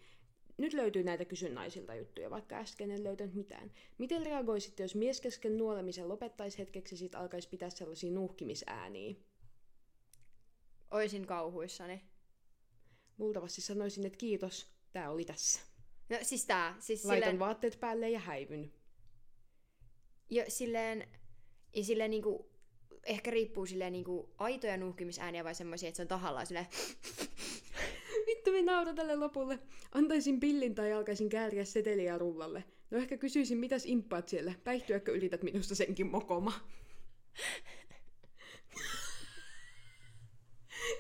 nyt 0.61 0.73
löytyy 0.73 1.03
näitä 1.03 1.25
kysyn 1.25 1.55
naisilta 1.55 1.95
juttuja, 1.95 2.31
vaikka 2.31 2.57
äsken 2.57 2.91
en 2.91 3.05
löytänyt 3.05 3.35
mitään. 3.35 3.73
Miten 3.99 4.27
reagoisitte, 4.27 4.83
jos 4.83 4.95
mies 4.95 5.21
kesken 5.21 5.59
nuolemisen 5.59 6.09
lopettaisi 6.09 6.59
hetkeksi 6.59 6.95
ja 6.95 6.99
sit 6.99 7.15
alkaisi 7.15 7.49
pitää 7.49 7.71
sellaisia 7.71 8.11
nuuhkimisääniä? 8.11 9.15
Oisin 10.91 11.27
kauhuissani. 11.27 12.03
Luultavasti 13.19 13.61
sanoisin, 13.61 14.07
että 14.07 14.19
kiitos, 14.19 14.67
tää 14.93 15.11
oli 15.11 15.25
tässä. 15.25 15.61
No 16.09 16.19
siis 16.23 16.47
tää, 16.47 16.77
siis 16.79 17.05
Laitan 17.05 17.23
silleen, 17.23 17.39
vaatteet 17.39 17.81
päälle 17.81 18.11
ja 18.11 18.19
häivyn. 18.19 18.73
jo, 20.31 20.45
silleen, 20.49 21.09
ja 21.75 21.85
silleen 21.85 22.11
niinku, 22.11 22.50
ehkä 23.05 23.31
riippuu 23.31 23.67
silleen 23.67 23.93
niinku 23.93 24.31
aitoja 24.39 24.77
nuuhkimisääniä 24.77 25.45
vai 25.45 25.55
semmoisia, 25.55 25.89
että 25.89 25.97
se 25.97 26.03
on 26.03 26.09
tahallaan 26.09 26.47
silleen, 26.47 26.67
Vittu, 28.27 28.53
me 28.53 28.63
nauran 28.63 28.95
tälle 28.95 29.17
lopulle. 29.17 29.59
Antaisin 29.93 30.41
pillin 30.41 30.75
tai 30.75 30.93
alkaisin 30.93 31.29
kääriä 31.29 31.65
seteliä 31.65 32.19
rullalle. 32.19 32.65
No 32.91 32.99
ehkä 32.99 33.17
kysyisin, 33.17 33.59
mitäs 33.59 33.87
imppaat 33.87 34.29
siellä? 34.29 34.55
Päihtyäkö 34.65 35.13
yrität 35.13 35.43
minusta 35.43 35.75
senkin 35.75 36.07
mokoma? 36.07 36.53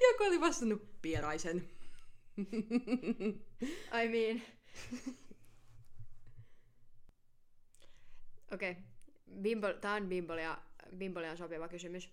Joku 0.08 0.24
oli 0.24 0.40
vastannut 0.40 1.02
pieraisen. 1.02 1.68
I 4.04 4.08
mean. 4.08 4.42
Okei. 8.52 8.70
Okay. 8.70 8.82
Bimbo, 9.42 9.72
tää 9.72 9.94
on 9.94 10.08
Bimbolia, 10.08 10.58
Bimbolia 10.96 11.36
sopiva 11.36 11.68
kysymys. 11.68 12.10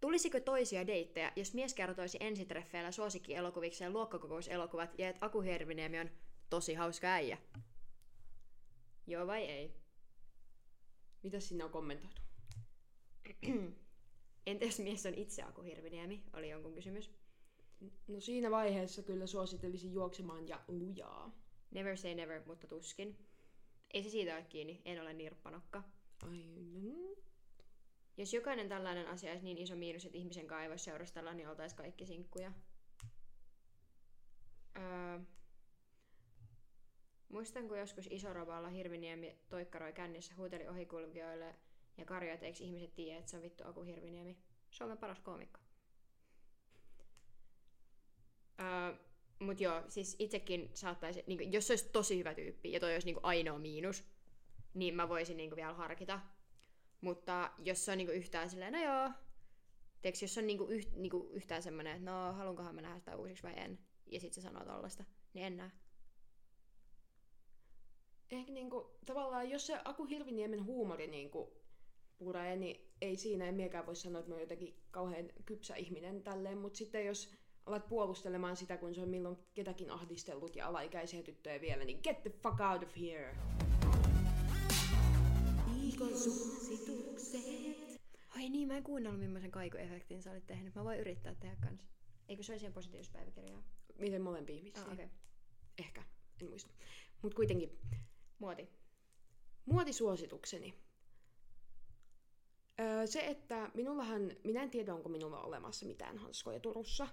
Tulisiko 0.00 0.40
toisia 0.40 0.86
deittejä, 0.86 1.32
jos 1.36 1.54
mies 1.54 1.74
kertoisi 1.74 2.18
ensitreffeillä 2.20 2.92
suosikkielokuvikseen 2.92 3.92
luokkakokouselokuvat 3.92 4.98
ja 4.98 5.08
että 5.08 5.26
Aku 5.26 5.40
Hirviniemi 5.40 5.98
on 6.00 6.10
tosi 6.50 6.74
hauska 6.74 7.06
äijä? 7.06 7.38
Joo 9.06 9.26
vai 9.26 9.42
ei? 9.42 9.74
Mitä 11.22 11.40
sinä 11.40 11.64
on 11.64 11.70
kommentoitu? 11.70 12.22
Entä 14.46 14.64
jos 14.64 14.78
mies 14.78 15.06
on 15.06 15.14
itse 15.14 15.42
Aku 15.42 15.62
Hirviniemi? 15.62 16.22
Oli 16.32 16.50
jonkun 16.50 16.74
kysymys. 16.74 17.10
No 18.08 18.20
siinä 18.20 18.50
vaiheessa 18.50 19.02
kyllä 19.02 19.26
suosittelisin 19.26 19.92
juoksemaan 19.92 20.48
ja 20.48 20.60
lujaa. 20.68 21.34
Never 21.70 21.96
say 21.96 22.14
never, 22.14 22.42
mutta 22.46 22.66
tuskin. 22.66 23.26
Ei 23.94 24.02
se 24.02 24.10
siitä 24.10 24.34
ole 24.34 24.42
kiinni, 24.42 24.82
en 24.84 25.02
ole 25.02 25.12
nirppanokka. 25.12 25.82
Ai, 26.22 26.44
mm. 26.72 27.10
Jos 28.16 28.34
jokainen 28.34 28.68
tällainen 28.68 29.06
asia 29.06 29.30
olisi 29.30 29.44
niin 29.44 29.58
iso 29.58 29.76
miinus, 29.76 30.04
että 30.04 30.18
ihmisen 30.18 30.46
kanssa 30.46 30.62
ei 30.62 30.68
voisi 30.68 30.84
seurustella, 30.84 31.34
niin 31.34 31.48
oltaisiin 31.48 31.76
kaikki 31.76 32.06
sinkkuja. 32.06 32.52
Öö, 34.78 35.18
muistan, 37.28 37.68
kun 37.68 37.78
joskus 37.78 38.08
Isoroballa 38.10 38.68
Hirviniemi 38.68 39.38
toikkaroi 39.48 39.92
kännissä, 39.92 40.34
huuteli 40.34 40.68
ohikulkijoille 40.68 41.54
ja 41.96 42.04
karjoi, 42.04 42.34
että 42.34 42.46
eikö 42.46 42.58
ihmiset 42.62 42.94
tiedä, 42.94 43.18
että 43.18 43.30
se 43.30 43.36
on 43.36 43.42
vittu 43.42 43.64
Aku 43.66 43.82
Hirviniemi. 43.82 44.36
Suomen 44.70 44.98
paras 44.98 45.20
koomikko. 45.20 45.60
Öö, 48.60 48.96
mut 49.38 49.60
joo, 49.60 49.82
siis 49.88 50.16
itsekin 50.18 50.70
saattaisi, 50.74 51.24
niin 51.26 51.52
jos 51.52 51.66
se 51.66 51.72
olisi 51.72 51.88
tosi 51.92 52.18
hyvä 52.18 52.34
tyyppi 52.34 52.72
ja 52.72 52.80
toi 52.80 52.92
olisi 52.92 53.06
niin 53.06 53.20
ainoa 53.22 53.58
miinus, 53.58 54.04
niin 54.74 54.94
mä 54.94 55.08
voisin 55.08 55.36
niin 55.36 55.56
vielä 55.56 55.74
harkita. 55.74 56.20
Mutta 57.00 57.50
jos 57.64 57.84
se 57.84 57.92
on 57.92 57.98
niinku 57.98 58.12
yhtään 58.12 58.50
silleen, 58.50 58.72
no 58.72 58.82
joo, 58.82 59.10
Teekö, 60.02 60.18
jos 60.22 60.38
on 60.38 60.46
niinku, 60.46 60.66
yht, 60.68 60.92
niinku 60.96 61.30
yhtään 61.32 61.62
semmoinen, 61.62 61.96
että 61.96 62.10
no 62.10 62.32
haluankohan 62.32 62.74
mä 62.74 62.80
nähdä 62.80 62.98
sitä 62.98 63.16
uusiksi 63.16 63.42
vai 63.42 63.52
en, 63.56 63.78
ja 64.06 64.20
sit 64.20 64.32
se 64.32 64.40
sanoo 64.40 64.64
tollasta, 64.64 65.04
niin 65.34 65.46
en 65.46 65.56
näe. 65.56 65.70
Ehkä 68.30 68.52
niinku, 68.52 68.90
tavallaan, 69.06 69.50
jos 69.50 69.66
se 69.66 69.78
Aku 69.84 70.04
Hirviniemen 70.04 70.64
huumori 70.64 71.06
niinku 71.06 71.52
puree, 72.18 72.56
niin 72.56 72.92
ei 73.00 73.16
siinä, 73.16 73.48
en 73.48 73.54
miekään 73.54 73.86
voi 73.86 73.96
sanoa, 73.96 74.18
että 74.18 74.28
mä 74.28 74.34
oon 74.34 74.42
jotenkin 74.42 74.82
kauhean 74.90 75.30
kypsä 75.44 75.76
ihminen 75.76 76.22
tälleen, 76.22 76.58
mutta 76.58 76.76
sitten 76.76 77.06
jos 77.06 77.34
alat 77.66 77.88
puolustelemaan 77.88 78.56
sitä, 78.56 78.76
kun 78.76 78.94
se 78.94 79.02
on 79.02 79.08
milloin 79.08 79.38
ketäkin 79.54 79.90
ahdistellut 79.90 80.56
ja 80.56 80.66
alaikäisiä 80.66 81.22
tyttöjä 81.22 81.60
vielä, 81.60 81.84
niin 81.84 82.00
get 82.02 82.22
the 82.22 82.30
fuck 82.30 82.60
out 82.60 82.82
of 82.82 82.96
here! 83.00 83.36
Viikon 85.90 86.18
suositukset. 86.18 88.00
Ai 88.36 88.48
niin, 88.48 88.68
mä 88.68 88.76
en 88.76 88.82
kuunnellut 88.82 89.20
millaisen 89.20 89.50
kaikuefektin 89.50 90.22
sä 90.22 90.30
olit 90.30 90.46
tehnyt. 90.46 90.74
Mä 90.74 90.84
voin 90.84 91.00
yrittää 91.00 91.34
tehdä 91.34 91.56
kans. 91.56 91.88
Eikö 92.28 92.42
se 92.42 92.52
olisi 92.52 92.60
siihen 92.60 92.72
positiivispäiväkirjaa? 92.72 93.62
Miten 93.98 94.22
molempia 94.22 94.64
vissiin? 94.64 94.86
Ah. 94.86 94.92
Okay. 94.92 95.08
Ehkä, 95.78 96.02
en 96.40 96.48
muista. 96.48 96.70
Mutta 97.22 97.36
kuitenkin, 97.36 97.78
Muoti. 98.38 98.68
muotisuositukseni. 99.64 100.74
Öö, 102.80 103.06
se, 103.06 103.20
että 103.20 103.70
minullahan, 103.74 104.32
minä 104.44 104.62
en 104.62 104.70
tiedä 104.70 104.94
onko 104.94 105.08
minulla 105.08 105.40
olemassa 105.40 105.86
mitään 105.86 106.18
hanskoja 106.18 106.60
Turussa, 106.60 107.08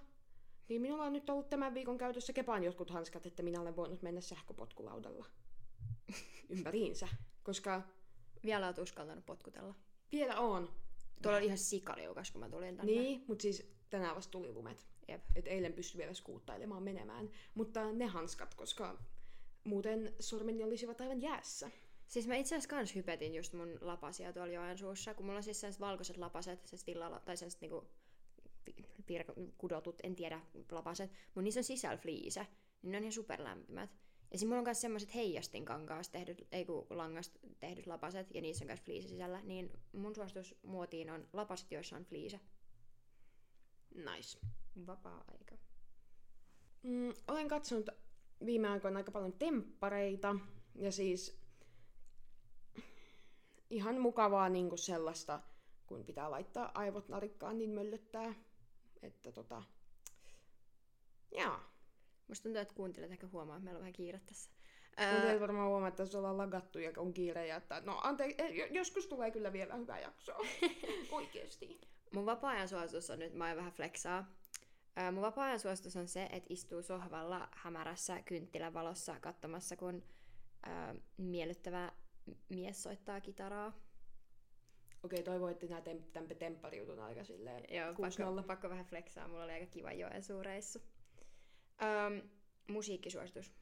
niin 0.68 0.82
minulla 0.82 1.04
on 1.04 1.12
nyt 1.12 1.30
ollut 1.30 1.48
tämän 1.48 1.74
viikon 1.74 1.98
käytössä 1.98 2.32
Kepan 2.32 2.64
jotkut 2.64 2.90
hanskat, 2.90 3.26
että 3.26 3.42
minä 3.42 3.60
olen 3.60 3.76
voinut 3.76 4.02
mennä 4.02 4.20
sähköpotkulaudalla 4.20 5.26
ympäriinsä. 6.56 7.08
Koska 7.42 7.82
Vielä 8.44 8.66
oot 8.66 8.78
uskaltanut 8.78 9.26
potkutella. 9.26 9.74
vielä 10.12 10.40
on. 10.40 10.70
Tuolla 11.22 11.38
oli 11.38 11.46
ihan 11.46 11.58
sikaliukas, 11.58 12.30
kun 12.30 12.40
mä 12.40 12.48
tulin 12.48 12.76
tänne. 12.76 12.92
Niin, 12.92 13.24
mutta 13.28 13.42
siis 13.42 13.70
tänään 13.90 14.16
vasta 14.16 14.30
tuli 14.30 14.52
lumet. 14.52 14.86
Jep. 15.08 15.22
Et 15.34 15.46
eilen 15.46 15.72
pystyi 15.72 15.98
vielä 15.98 16.14
skuuttailemaan 16.14 16.82
menemään. 16.82 17.30
Mutta 17.54 17.92
ne 17.92 18.06
hanskat, 18.06 18.54
koska 18.54 18.98
muuten 19.64 20.14
sormeni 20.20 20.64
olisivat 20.64 21.00
aivan 21.00 21.22
jäässä. 21.22 21.70
Siis 22.06 22.26
mä 22.26 22.36
itse 22.36 22.54
asiassa 22.54 22.68
kans 22.76 22.94
hypetin 22.94 23.34
just 23.34 23.52
mun 23.52 23.78
lapasia 23.80 24.32
tuolla 24.32 24.52
Joensuussa, 24.52 25.14
kun 25.14 25.26
mulla 25.26 25.36
on 25.36 25.42
siis 25.42 25.60
sellaiset 25.60 25.80
valkoiset 25.80 26.16
lapaset, 26.16 26.66
sellaiset 26.66 26.86
villala, 26.86 27.20
tai 27.20 27.36
sellaiset 27.36 27.60
niinku 27.60 27.88
pi- 28.64 28.76
piir- 29.02 29.52
kudotut, 29.58 30.00
en 30.02 30.16
tiedä, 30.16 30.40
lapaset, 30.70 31.10
mutta 31.10 31.42
niissä 31.42 31.60
on 31.60 31.64
sisällä 31.64 31.96
fliise, 31.96 32.46
niin 32.82 32.92
ne 32.92 32.96
on 32.96 33.02
ihan 33.02 33.12
superlämpimät. 33.12 33.90
Ja 34.32 34.38
sitten 34.38 34.48
mulla 34.48 34.58
on 34.58 34.64
myös 34.64 34.80
semmoiset 34.80 35.14
heijastinkankaasta 35.14 36.12
tehdyt, 36.12 36.46
ei 36.52 36.64
kun 36.64 36.86
langasta 36.90 37.38
tehdyt 37.60 37.86
lapaset, 37.86 38.34
ja 38.34 38.40
niissä 38.40 38.64
on 38.64 38.66
myös 38.66 38.80
fliise 38.80 39.08
sisällä, 39.08 39.40
niin 39.42 39.72
mun 39.92 40.14
suositus 40.14 40.54
muotiin 40.62 41.10
on 41.10 41.28
lapaset, 41.32 41.72
joissa 41.72 41.96
on 41.96 42.04
fliise. 42.04 42.40
Nice. 43.94 44.38
Vapaa-aika. 44.86 45.56
Mm, 46.82 47.14
olen 47.28 47.48
katsonut 47.48 47.88
viime 48.44 48.68
aikoina 48.68 48.96
aika 48.96 49.12
paljon 49.12 49.32
temppareita. 49.32 50.36
Ja 50.74 50.92
siis 50.92 51.40
ihan 53.70 54.00
mukavaa 54.00 54.48
niinku 54.48 54.76
sellaista, 54.76 55.40
kun 55.86 56.04
pitää 56.04 56.30
laittaa 56.30 56.70
aivot 56.74 57.08
narikkaan, 57.08 57.58
niin 57.58 57.70
möllöttää. 57.70 58.34
Että 59.02 59.32
tota... 59.32 59.62
Jaa. 61.36 61.77
Musta 62.28 62.42
tuntuu, 62.42 62.62
että 62.62 62.74
kuuntelijat 62.74 63.12
ehkä 63.12 63.26
huomaa, 63.26 63.56
että 63.56 63.64
meillä 63.64 63.78
on 63.78 63.82
vähän 63.82 63.92
kiire 63.92 64.20
tässä. 64.26 64.50
Mutta 64.88 65.22
Öö, 65.26 65.32
ei 65.32 65.40
varmaan 65.40 65.68
huomaa, 65.68 65.88
että 65.88 66.02
jos 66.02 66.14
ollaan 66.14 66.38
lagattu 66.38 66.78
ja 66.78 66.92
on 66.96 67.14
kiire 67.14 67.46
ja 67.46 67.56
että 67.56 67.80
no 67.80 68.00
anteeksi, 68.02 68.36
joskus 68.70 69.06
tulee 69.06 69.30
kyllä 69.30 69.52
vielä 69.52 69.74
hyvä 69.76 69.98
jakso. 69.98 70.32
Oikeesti. 71.10 71.80
Mun 72.14 72.26
vapaa-ajan 72.26 72.68
suositus 72.68 73.10
on 73.10 73.18
nyt, 73.18 73.34
mä 73.34 73.48
oon 73.48 73.56
vähän 73.56 73.72
flexaa. 73.72 74.32
Mun 75.12 75.22
vapaa-ajan 75.22 75.60
suositus 75.60 75.96
on 75.96 76.08
se, 76.08 76.22
että 76.32 76.46
istuu 76.52 76.82
sohvalla 76.82 77.48
hämärässä 77.52 78.22
kynttilävalossa 78.22 79.20
katsomassa, 79.20 79.76
kun 79.76 80.02
öö, 80.66 80.94
miellyttävä 81.16 81.92
mies 82.48 82.82
soittaa 82.82 83.20
kitaraa. 83.20 83.72
Okei, 85.02 85.22
toi 85.22 85.40
voitti 85.40 85.68
nää 85.68 85.80
tem- 85.80 86.10
tämän 86.12 86.36
temppariutun 86.38 86.98
aika 87.00 87.24
silleen 87.24 87.64
Joo, 87.76 87.92
6-0. 87.92 87.94
pakko, 87.96 88.42
pakko 88.46 88.70
vähän 88.70 88.84
flexaa, 88.84 89.28
mulla 89.28 89.44
oli 89.44 89.52
aika 89.52 89.66
kiva 89.66 89.92
Joensuun 89.92 90.44
Öö, 91.82 92.22
musiikkisuositus. 92.68 93.52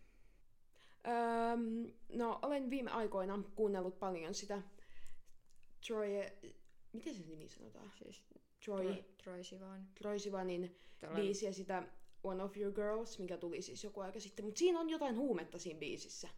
Öö, 1.07 1.13
no, 2.13 2.39
olen 2.43 2.71
viime 2.71 2.91
aikoina 2.91 3.43
kuunnellut 3.55 3.99
paljon 3.99 4.35
sitä 4.35 4.63
Troy... 5.87 6.11
Miten 6.93 7.15
se 7.15 7.25
nimi 7.27 7.49
sanotaan? 7.49 7.93
Siis 7.99 8.23
Troy, 8.65 8.95
Troy, 9.25 9.45
Sivan. 9.45 9.89
Troy 9.95 10.19
Sivanin 10.19 10.77
Tuolla- 11.01 11.15
biisiä 11.15 11.53
sitä 11.53 11.83
One 12.23 12.43
of 12.43 12.57
Your 12.57 12.75
Girls, 12.75 13.19
mikä 13.19 13.37
tuli 13.37 13.63
siis 13.63 13.85
joku 13.85 14.01
aika 14.01 14.21
sitten. 14.21 14.45
Mutta 14.45 14.59
siinä 14.59 14.81
on 14.81 14.91
jotain 14.91 15.17
huumetta 15.17 15.59
siinä 15.59 15.79
biisissä. 15.79 16.29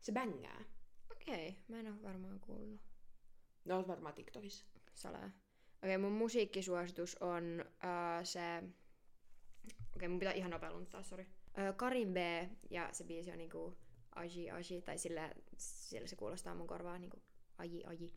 Se 0.00 0.12
bängää. 0.12 0.64
Okei, 1.12 1.48
okay, 1.48 1.62
mä 1.68 1.80
en 1.80 1.86
ole 1.86 2.02
varmaan 2.02 2.40
kuullut. 2.40 2.80
Ne 3.64 3.74
on 3.74 3.88
varmaan 3.88 4.14
TikTokissa. 4.14 4.64
Salaa. 4.94 5.24
Okei, 5.26 5.96
okay, 5.96 5.98
mun 5.98 6.12
musiikkisuositus 6.12 7.16
on 7.16 7.64
uh, 7.66 8.24
se... 8.24 8.40
Okei, 9.96 10.06
okay, 10.06 10.08
mun 10.08 10.18
pitää 10.18 10.34
ihan 10.34 10.50
nopea 10.50 10.72
luntaa, 10.72 11.02
sori. 11.02 11.26
Karin 11.76 12.14
B, 12.14 12.16
ja 12.70 12.88
se 12.92 13.04
biisi 13.04 13.30
on 13.30 13.38
niinku 13.38 13.76
Aji 14.14 14.50
Aji, 14.50 14.82
tai 14.82 14.98
sillä, 14.98 15.34
sillä 15.56 16.06
se 16.06 16.16
kuulostaa 16.16 16.54
mun 16.54 16.66
korvaan 16.66 17.00
niinku 17.00 17.22
Aji 17.58 17.84
Aji. 17.84 18.12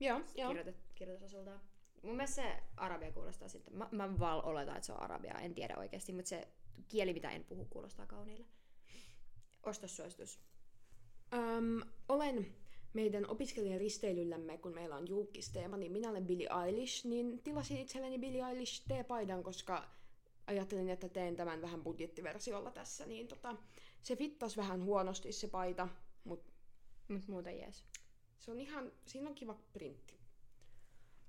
Joo, 0.00 0.20
joo. 0.34 0.48
Kirjoitet, 0.48 0.76
kirjoitusasultaan. 0.94 1.60
Mun 2.02 2.16
mielestä 2.16 2.34
se 2.34 2.62
arabia 2.76 3.12
kuulostaa 3.12 3.48
sitten. 3.48 3.76
Mä, 3.76 3.88
mä 3.92 4.18
val 4.18 4.40
oletan, 4.44 4.76
että 4.76 4.86
se 4.86 4.92
on 4.92 5.02
arabia, 5.02 5.34
en 5.34 5.54
tiedä 5.54 5.76
oikeasti, 5.76 6.12
mutta 6.12 6.28
se 6.28 6.48
kieli, 6.88 7.12
mitä 7.12 7.30
en 7.30 7.44
puhu, 7.44 7.64
kuulostaa 7.64 8.06
kauniille. 8.06 8.46
Ostossuositus. 9.62 10.40
Öm, 11.34 11.80
olen 12.08 12.46
meidän 12.92 13.30
opiskelijaristeilylämme, 13.30 14.58
kun 14.58 14.74
meillä 14.74 14.96
on 14.96 15.08
julkisteema, 15.08 15.76
niin 15.76 15.92
minä 15.92 16.10
olen 16.10 16.26
Billie 16.26 16.48
Eilish, 16.66 17.06
niin 17.06 17.42
tilasin 17.42 17.76
itselleni 17.76 18.18
Billie 18.18 18.48
Eilish 18.48 18.82
T-paidan, 18.88 19.42
koska 19.42 19.99
ajattelin, 20.50 20.90
että 20.90 21.08
teen 21.08 21.36
tämän 21.36 21.62
vähän 21.62 21.82
budjettiversiolla 21.82 22.70
tässä, 22.70 23.06
niin 23.06 23.28
tota, 23.28 23.56
se 24.02 24.16
fittas 24.16 24.56
vähän 24.56 24.84
huonosti 24.84 25.32
se 25.32 25.48
paita, 25.48 25.88
mutta 26.24 26.52
Mut 27.10 27.28
muuten 27.28 27.58
jees. 27.58 27.84
se 28.38 28.50
on 28.50 28.60
ihan, 28.60 28.92
siinä 29.06 29.28
on 29.28 29.34
kiva 29.34 29.58
printti. 29.72 30.14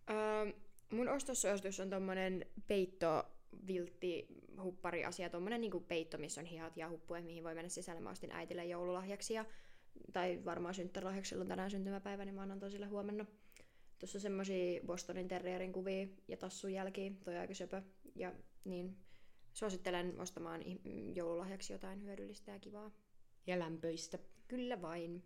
Öö, 0.10 0.54
mun 0.92 1.10
ostossuositus 1.10 1.80
on 1.80 1.90
tommonen 1.90 2.46
peitto 2.68 3.26
viltti 3.68 4.28
huppari 4.62 5.06
asia, 5.06 5.30
tommonen 5.30 5.62
niinku 5.62 5.80
peitto, 5.80 6.18
missä 6.18 6.42
on 6.42 6.48
hihat 6.48 6.78
ja 6.78 6.90
huppuja, 6.90 7.22
mihin 7.22 7.44
voi 7.44 7.56
mennä 7.56 7.70
sisälle. 7.70 8.02
Mä 8.02 8.10
ostin 8.10 8.32
äitille 8.32 8.66
joululahjaksi 8.66 9.34
ja, 9.34 9.46
tai 10.14 10.42
varmaan 10.46 10.74
synttärilahjaksi 10.74 11.30
silloin 11.30 11.50
tänään 11.50 11.72
syntymäpäivä, 11.72 12.26
niin 12.26 12.36
mä 12.36 12.42
annan 12.42 12.60
tosille 12.60 12.86
huomenna. 12.86 13.26
Tuossa 14.00 14.18
on 14.18 14.22
semmosia 14.22 14.82
Bostonin 14.86 15.28
terrierin 15.28 15.74
kuvia 15.74 16.08
ja 16.28 16.38
tassun 16.38 16.74
jälkiä, 16.74 17.12
toi 17.24 17.36
on 17.36 17.42
aika 17.42 17.54
söpö. 17.54 17.82
Ja 18.16 18.34
niin 18.66 18.98
suosittelen 19.54 20.20
ostamaan 20.20 20.62
mm, 20.84 21.16
joululahjaksi 21.16 21.74
jotain 21.74 22.04
hyödyllistä 22.04 22.52
ja 22.52 22.60
kivaa. 22.60 22.92
Ja 23.48 23.60
lämpöistä. 23.60 24.20
Kyllä 24.48 24.82
vain. 24.82 25.24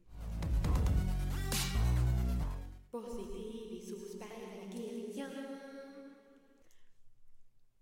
Positiivisuuspäiväkirja. 2.91 5.25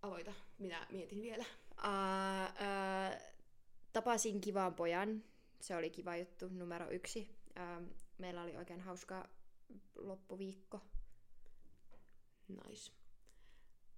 Aloita, 0.02 0.34
minä 0.58 0.88
mietin 0.92 1.22
vielä. 1.22 1.46
Uh, 1.72 2.50
uh, 2.50 2.56
tapasin 3.94 4.42
kivan 4.42 4.74
pojan. 4.74 5.24
Se 5.60 5.76
oli 5.76 5.90
kiva 5.90 6.16
juttu 6.16 6.48
numero 6.48 6.90
yksi. 6.90 7.30
Uh, 7.50 7.88
meillä 8.18 8.44
oli 8.44 8.58
oikein 8.58 8.82
hauska 8.82 9.30
loppuviikko. 9.96 10.82
Nice. 12.48 12.92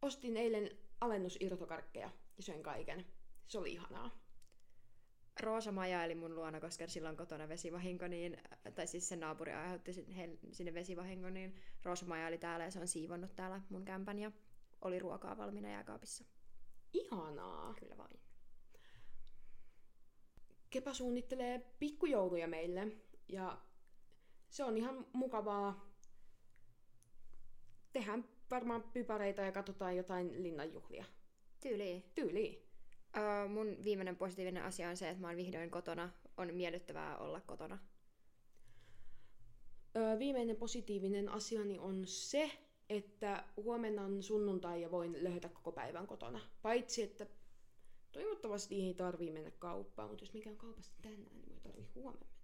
Ostin 0.02 0.38
eilen 0.38 0.70
alennusirtokarkkeja 1.02 2.10
ja 2.38 2.44
söin 2.44 2.64
kaiken. 2.64 3.06
Se 3.48 3.58
oli 3.60 3.72
ihanaa. 3.74 4.26
Roosa 5.40 5.72
majaili 5.72 6.16
mun 6.16 6.36
luona, 6.36 6.60
koska 6.60 6.88
sillä 6.88 7.10
on 7.10 7.18
kotona 7.18 7.48
vesivahinko, 7.50 8.08
niin, 8.08 8.38
tai 8.76 8.88
siis 8.88 9.10
se 9.10 9.16
naapuri 9.16 9.54
aiheutti 9.54 9.94
sin- 9.94 10.12
he- 10.12 10.38
sinne 10.52 10.74
vesivahingon, 10.74 11.34
niin 11.34 11.56
Roosa 11.84 12.06
majaili 12.06 12.38
täällä 12.38 12.66
ja 12.66 12.72
se 12.72 12.80
on 12.80 12.88
siivonnut 12.88 13.36
täällä 13.36 13.62
mun 13.70 13.86
kämpän 13.86 14.20
ja 14.20 14.32
oli 14.82 15.00
ruokaa 15.00 15.38
valmiina 15.38 15.70
jääkaapissa. 15.70 16.26
Ihanaa. 16.94 17.74
Kyllä 17.74 17.98
vain. 17.98 18.20
Kepa 20.70 20.94
suunnittelee 20.94 21.60
pikkujouluja 21.80 22.48
meille 22.48 22.88
ja 23.28 23.62
se 24.50 24.64
on 24.64 24.78
ihan 24.78 25.08
mukavaa. 25.14 25.86
Tehdään 27.94 28.30
varmaan 28.52 28.84
pypäreitä 28.84 29.42
ja 29.42 29.52
katsotaan 29.52 29.98
jotain 29.98 30.44
linnanjuhlia. 30.44 31.06
Tyyli. 31.66 32.04
Tyyli. 32.16 32.68
Uh, 33.18 33.52
mun 33.52 33.78
viimeinen 33.84 34.16
positiivinen 34.16 34.64
asia 34.64 34.90
on 34.90 34.98
se, 34.98 35.10
että 35.10 35.22
mä 35.22 35.28
oon 35.28 35.38
vihdoin 35.38 35.72
kotona. 35.72 36.10
On 36.38 36.54
miellyttävää 36.54 37.18
olla 37.18 37.42
kotona. 37.42 37.78
Öö, 39.98 40.20
viimeinen 40.20 40.56
positiivinen 40.56 41.30
asiani 41.30 41.80
on 41.80 42.08
se, 42.08 42.52
että 42.90 43.44
huomenna 43.58 44.04
on 44.04 44.24
sunnuntai 44.24 44.82
ja 44.82 44.92
voin 44.92 45.24
löhötä 45.24 45.50
koko 45.50 45.72
päivän 45.72 46.08
kotona. 46.08 46.40
Paitsi, 46.62 47.04
että 47.04 47.28
toivottavasti 48.12 48.82
ei 48.82 48.94
tarvii 48.94 49.32
mennä 49.32 49.52
kauppaan, 49.52 50.10
mutta 50.10 50.24
jos 50.24 50.34
mikä 50.34 50.50
on 50.50 50.58
kaupassa 50.58 50.94
tänään, 51.02 51.36
niin 51.42 51.52
ei 51.52 51.60
tarvii 51.60 51.88
huomenna. 51.96 52.35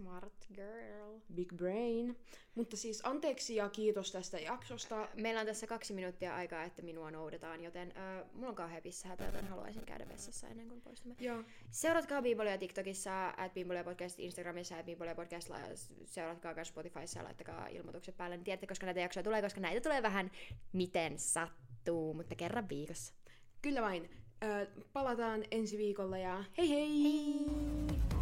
Smart 0.00 0.46
girl. 0.54 1.18
Big 1.34 1.52
brain. 1.54 2.16
Mutta 2.54 2.76
siis 2.76 3.00
anteeksi 3.04 3.56
ja 3.56 3.68
kiitos 3.68 4.12
tästä 4.12 4.38
jaksosta. 4.38 5.08
Meillä 5.14 5.40
on 5.40 5.46
tässä 5.46 5.66
kaksi 5.66 5.94
minuuttia 5.94 6.36
aikaa, 6.36 6.62
että 6.62 6.82
minua 6.82 7.10
noudetaan, 7.10 7.62
joten 7.62 7.92
ö, 7.96 8.24
mulla 8.34 8.48
on 8.48 8.54
kauhean 8.54 8.82
pissahätä, 8.82 9.24
joten 9.24 9.48
haluaisin 9.48 9.86
käydä 9.86 10.08
vessassa 10.08 10.48
ennen 10.48 10.68
kuin 10.68 10.80
poistumme. 10.80 11.16
Joo. 11.20 11.44
Seuratkaa 11.70 12.22
Beambolia 12.22 12.58
TikTokissa, 12.58 13.28
at 13.36 13.54
Beambolia 13.54 13.84
Podcast 13.84 14.18
Instagramissa, 14.20 14.78
at 14.78 14.86
Beambolia 14.86 15.14
Podcast, 15.14 15.50
seuratkaa 16.04 16.54
myös 16.54 16.68
Spotifyssa 16.68 17.18
ja 17.18 17.24
laittakaa 17.24 17.66
ilmoitukset 17.66 18.16
päälle. 18.16 18.36
Niin 18.36 18.44
tiedätte, 18.44 18.66
koska 18.66 18.86
näitä 18.86 19.00
jaksoja 19.00 19.24
tulee, 19.24 19.42
koska 19.42 19.60
näitä 19.60 19.80
tulee 19.80 20.02
vähän 20.02 20.30
miten 20.72 21.18
sattuu, 21.18 22.14
mutta 22.14 22.34
kerran 22.34 22.68
viikossa. 22.68 23.14
Kyllä 23.62 23.82
vain. 23.82 24.10
Öö, 24.44 24.66
palataan 24.92 25.44
ensi 25.50 25.78
viikolla 25.78 26.18
ja 26.18 26.44
hei 26.58 26.68
hei! 26.68 27.02
Hei! 27.02 28.19